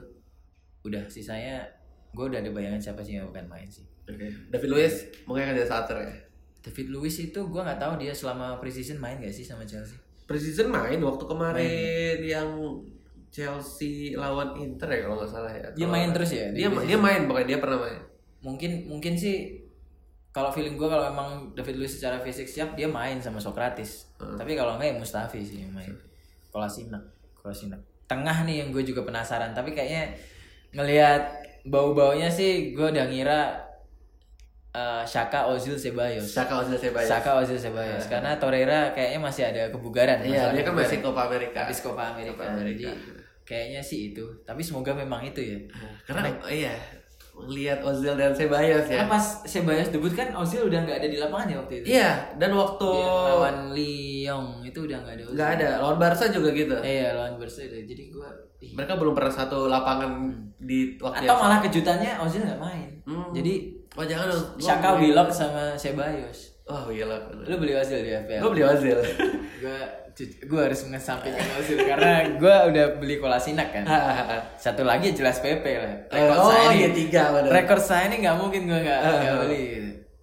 [0.80, 1.68] Udah sisanya
[2.16, 3.84] gue udah ada bayangan siapa sih yang akan main sih.
[4.08, 4.26] Oke.
[4.48, 4.94] David Luiz
[5.28, 6.14] mungkin akan jadi starter ya
[6.60, 9.96] David Luiz itu gue nggak tahu dia selama preseason main gak sih sama Chelsea.
[10.28, 12.48] Preseason main waktu kemarin yang
[13.32, 15.66] Chelsea lawan Inter ya kalau nggak salah ya.
[15.72, 18.00] Dia main terus ya di Dia dia main pokoknya dia pernah main.
[18.44, 19.59] Mungkin mungkin sih
[20.30, 24.14] kalau feeling gue kalau emang David Luiz secara fisik siap dia main sama Socrates.
[24.14, 25.90] Tapi kalau enggak ya Mustafi sih yang main.
[26.54, 27.02] Kolasinac,
[27.34, 27.82] Kolasinac.
[28.06, 30.14] Tengah nih yang gue juga penasaran tapi kayaknya
[30.70, 31.22] ngelihat
[31.66, 33.58] bau-baunya sih gue udah ngira
[34.70, 36.30] eh, Shaka Ozil Ceballos.
[36.30, 37.10] Saka Ozil Ceballos.
[37.10, 40.22] Shaka Ozil Ceballos karena Torreira kayaknya masih ada kebugaran.
[40.22, 41.66] Iya, dia kan masih Copa America.
[41.66, 42.38] habis Copa America.
[42.38, 42.86] Copa America.
[42.86, 44.22] Jadi kayaknya sih itu.
[44.46, 45.58] Tapi semoga memang itu ya.
[46.06, 46.70] Karena iya,
[47.48, 49.00] lihat Ozil dan Ceballos ya.
[49.00, 51.86] Karena pas Ceballos debut kan Ozil udah nggak ada di lapangan ya waktu itu.
[51.96, 55.34] Iya, dan waktu Dia lawan Lyon itu udah nggak ada Ozil.
[55.38, 56.76] nggak ada lawan Barca juga gitu.
[56.82, 57.76] Eh, iya lawan Barca itu.
[57.86, 58.28] Jadi gua
[58.60, 58.72] ih.
[58.76, 60.10] Mereka belum pernah satu lapangan
[60.60, 62.88] di waktu atau malah kejutannya Ozil nggak main.
[63.06, 63.30] Hmm.
[63.32, 64.44] Jadi Oh jangan dong.
[64.62, 66.49] Shaka Willock sama Ceballos.
[66.70, 67.18] Oh gila.
[67.42, 68.40] Lu beli Ozil di FPL?
[68.40, 68.94] Gue beli Ozil.
[69.62, 69.78] gua
[70.46, 73.84] gua harus mengesampingkan Ozil karena gua udah beli Kolasinac kan.
[74.54, 75.94] Satu lagi jelas PP lah.
[76.06, 77.50] Rekor oh saya iya ini tiga bener.
[77.50, 79.00] rekor saya ini nggak mungkin gue nggak
[79.40, 79.64] beli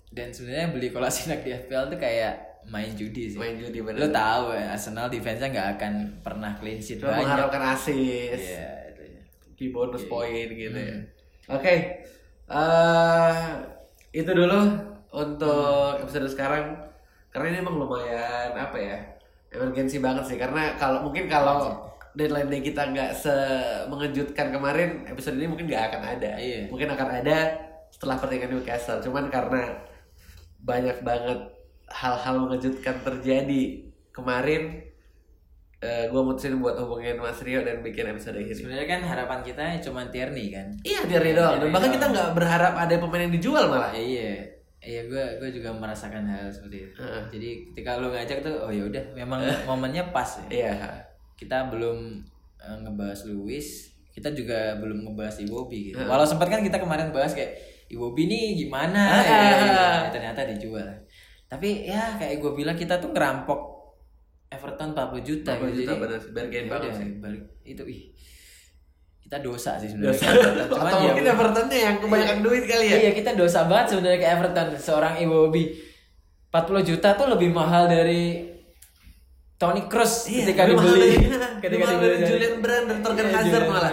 [0.10, 2.34] dan sebenarnya beli Kolasinac di FPL tuh kayak
[2.66, 3.96] main judi sih Main judi bener.
[3.98, 8.40] lo tahu ya Arsenal defense-nya nggak akan pernah clean sheet Cuma banyak mengharapkan asis.
[8.40, 9.22] Iya, itu ya.
[9.54, 10.10] Di bonus Iya.
[10.10, 10.96] poin gitu ya.
[11.50, 11.76] Oke.
[12.48, 13.44] eh
[14.14, 14.60] itu dulu
[15.18, 16.78] untuk episode sekarang.
[17.28, 18.98] Karena ini emang lumayan apa ya?
[19.48, 21.74] Emergensi banget sih karena kalau mungkin kalau
[22.14, 23.32] deadline day kita nggak se
[23.86, 26.66] mengejutkan kemarin episode ini mungkin nggak akan ada Iya.
[26.68, 27.38] mungkin akan ada
[27.88, 29.70] setelah pertandingan Newcastle cuman karena
[30.60, 31.40] banyak banget
[31.88, 34.82] hal-hal mengejutkan terjadi kemarin
[35.80, 40.10] gue mutusin buat hubungin Mas Rio dan bikin episode ini sebenarnya kan harapan kita cuma
[40.10, 41.54] Tierney kan Iya Tierney doang.
[41.54, 41.96] Dan Tierney bahkan doang.
[41.96, 43.94] kita nggak berharap ada pemain yang dijual malah.
[43.94, 44.32] Ya, iya
[44.80, 47.24] iya gue gue juga merasakan hal seperti itu Heeh.
[47.30, 50.74] jadi ketika lo ngajak tuh oh ya udah memang momennya pas ya Iya.
[51.36, 52.22] kita belum
[52.58, 56.02] eh, ngebahas Luis kita juga belum ngebahas Iwobi gitu.
[56.02, 57.54] Walau sempat kan kita kemarin bahas kayak
[57.88, 60.90] Iwobi nih gimana Ah, ya, ya, ternyata dijual.
[61.46, 63.78] Tapi ya kayak gue bilang kita tuh ngerampok
[64.50, 65.78] Everton 40 juta 40 gitu.
[65.78, 66.20] juta, Jadi bener.
[66.34, 67.10] Bargain banget sih.
[67.22, 68.02] balik itu ih.
[69.28, 70.24] Kita dosa sih sebenarnya.
[70.72, 72.98] Cuman Atau ya mungkin Evertonnya yang kebanyakan duit kali ya.
[73.04, 75.64] Iya kita dosa banget sebenarnya ke Everton seorang Iwobi
[76.48, 78.48] 40 juta tuh lebih mahal dari
[79.60, 81.12] Tony Kroos Iya, ketika dibeli
[81.64, 83.92] ketika dibeli Julian Brand dan Torgan Iya, Hazard malah.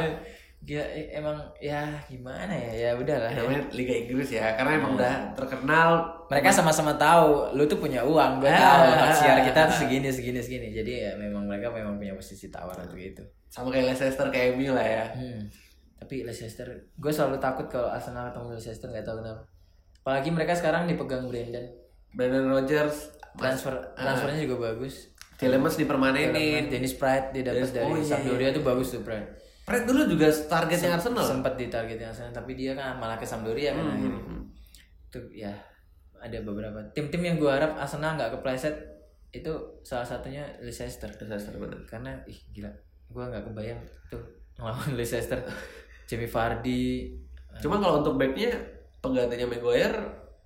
[0.65, 3.45] Gila, eh, emang ya gimana ya ya udahlah ya.
[3.45, 5.89] Namanya Liga Inggris ya, karena emang udah terkenal.
[6.25, 8.81] mereka sama-sama tahu lu tuh punya uang gue Ah.
[8.81, 12.49] tahu hak siar kita tuh segini segini segini jadi ya memang mereka memang punya posisi
[12.49, 15.05] tawar untuk itu Sama kayak Leicester kayak MU lah ya.
[15.15, 15.47] Hmm.
[15.95, 19.43] Tapi Leicester, gue selalu takut kalau Arsenal ketemu Leicester nggak tahu kenapa.
[20.01, 21.65] Apalagi mereka sekarang dipegang Brandon.
[22.11, 25.13] Brandon Rodgers, Transfer transfernya juga bagus.
[25.35, 26.67] Tielemans dipermanenin.
[26.67, 29.29] Dennis Pride dia dapat dari oh, iya, Sampdoria tuh bagus tuh Pride.
[29.65, 31.25] Fred dulu juga targetnya Arsenal.
[31.25, 34.21] Sempat ditargetin Arsenal tapi dia kan malah ke Sampdoria kan Hmm, akhirnya.
[34.21, 34.43] hmm, hmm.
[35.09, 35.53] Itu ya
[36.17, 38.77] ada beberapa tim-tim yang gue harap Arsenal nggak kepleset
[39.31, 39.51] itu
[39.81, 41.09] salah satunya Leicester.
[41.19, 41.81] Leicester bener.
[41.85, 42.71] Karena ih gila,
[43.09, 44.21] gue nggak kebayang tuh
[44.55, 45.41] ngelawan Leicester.
[46.05, 47.17] Jamie Vardy
[47.55, 48.53] Cuma kalau untuk backnya
[48.99, 49.97] penggantinya Maguire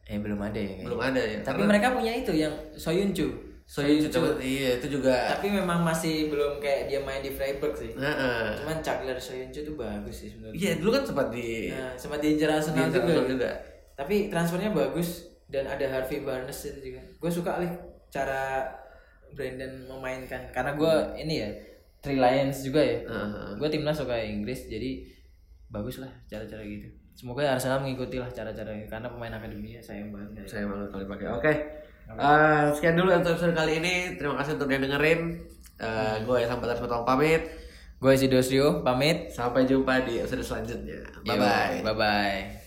[0.05, 1.39] eh belum ada ya belum ada ya.
[1.43, 3.27] tapi mereka punya itu yang Soyuncu
[3.69, 5.29] Soyuncu Coba- iya itu juga.
[5.29, 8.57] tapi memang masih belum kayak dia main di Freiburg sih Heeh.
[8.59, 12.29] cuman Caglar Soyuncu tuh bagus sih sebenarnya Iya dulu kan sempat di nah, sempat di
[12.33, 12.57] juga.
[12.57, 13.51] Arsenal juga.
[13.93, 15.09] tapi transfernya bagus
[15.47, 17.73] dan ada Harvey Barnes itu juga gue suka nih
[18.09, 18.65] cara
[19.29, 21.51] Brandon memainkan karena gue ini ya
[22.01, 23.53] Three Lions juga ya Heeh.
[23.55, 25.05] gue timnas suka Inggris jadi
[25.69, 30.65] bagus lah cara-cara gitu semoga Arsenal mengikuti lah cara-cara karena pemain akademinya sayang banget Saya
[30.65, 31.27] malu kalau dipakai.
[31.29, 31.53] Oke.
[32.09, 33.95] Eh, sekian dulu untuk episode kali ini.
[34.17, 35.21] Terima kasih untuk yang dengerin.
[35.79, 37.43] Eh, gue Sampai Terus pamit.
[37.99, 41.03] gue Sidosrio pamit Sampai jumpa di episode selanjutnya.
[41.27, 41.83] Bye bye.
[41.83, 42.58] bye bye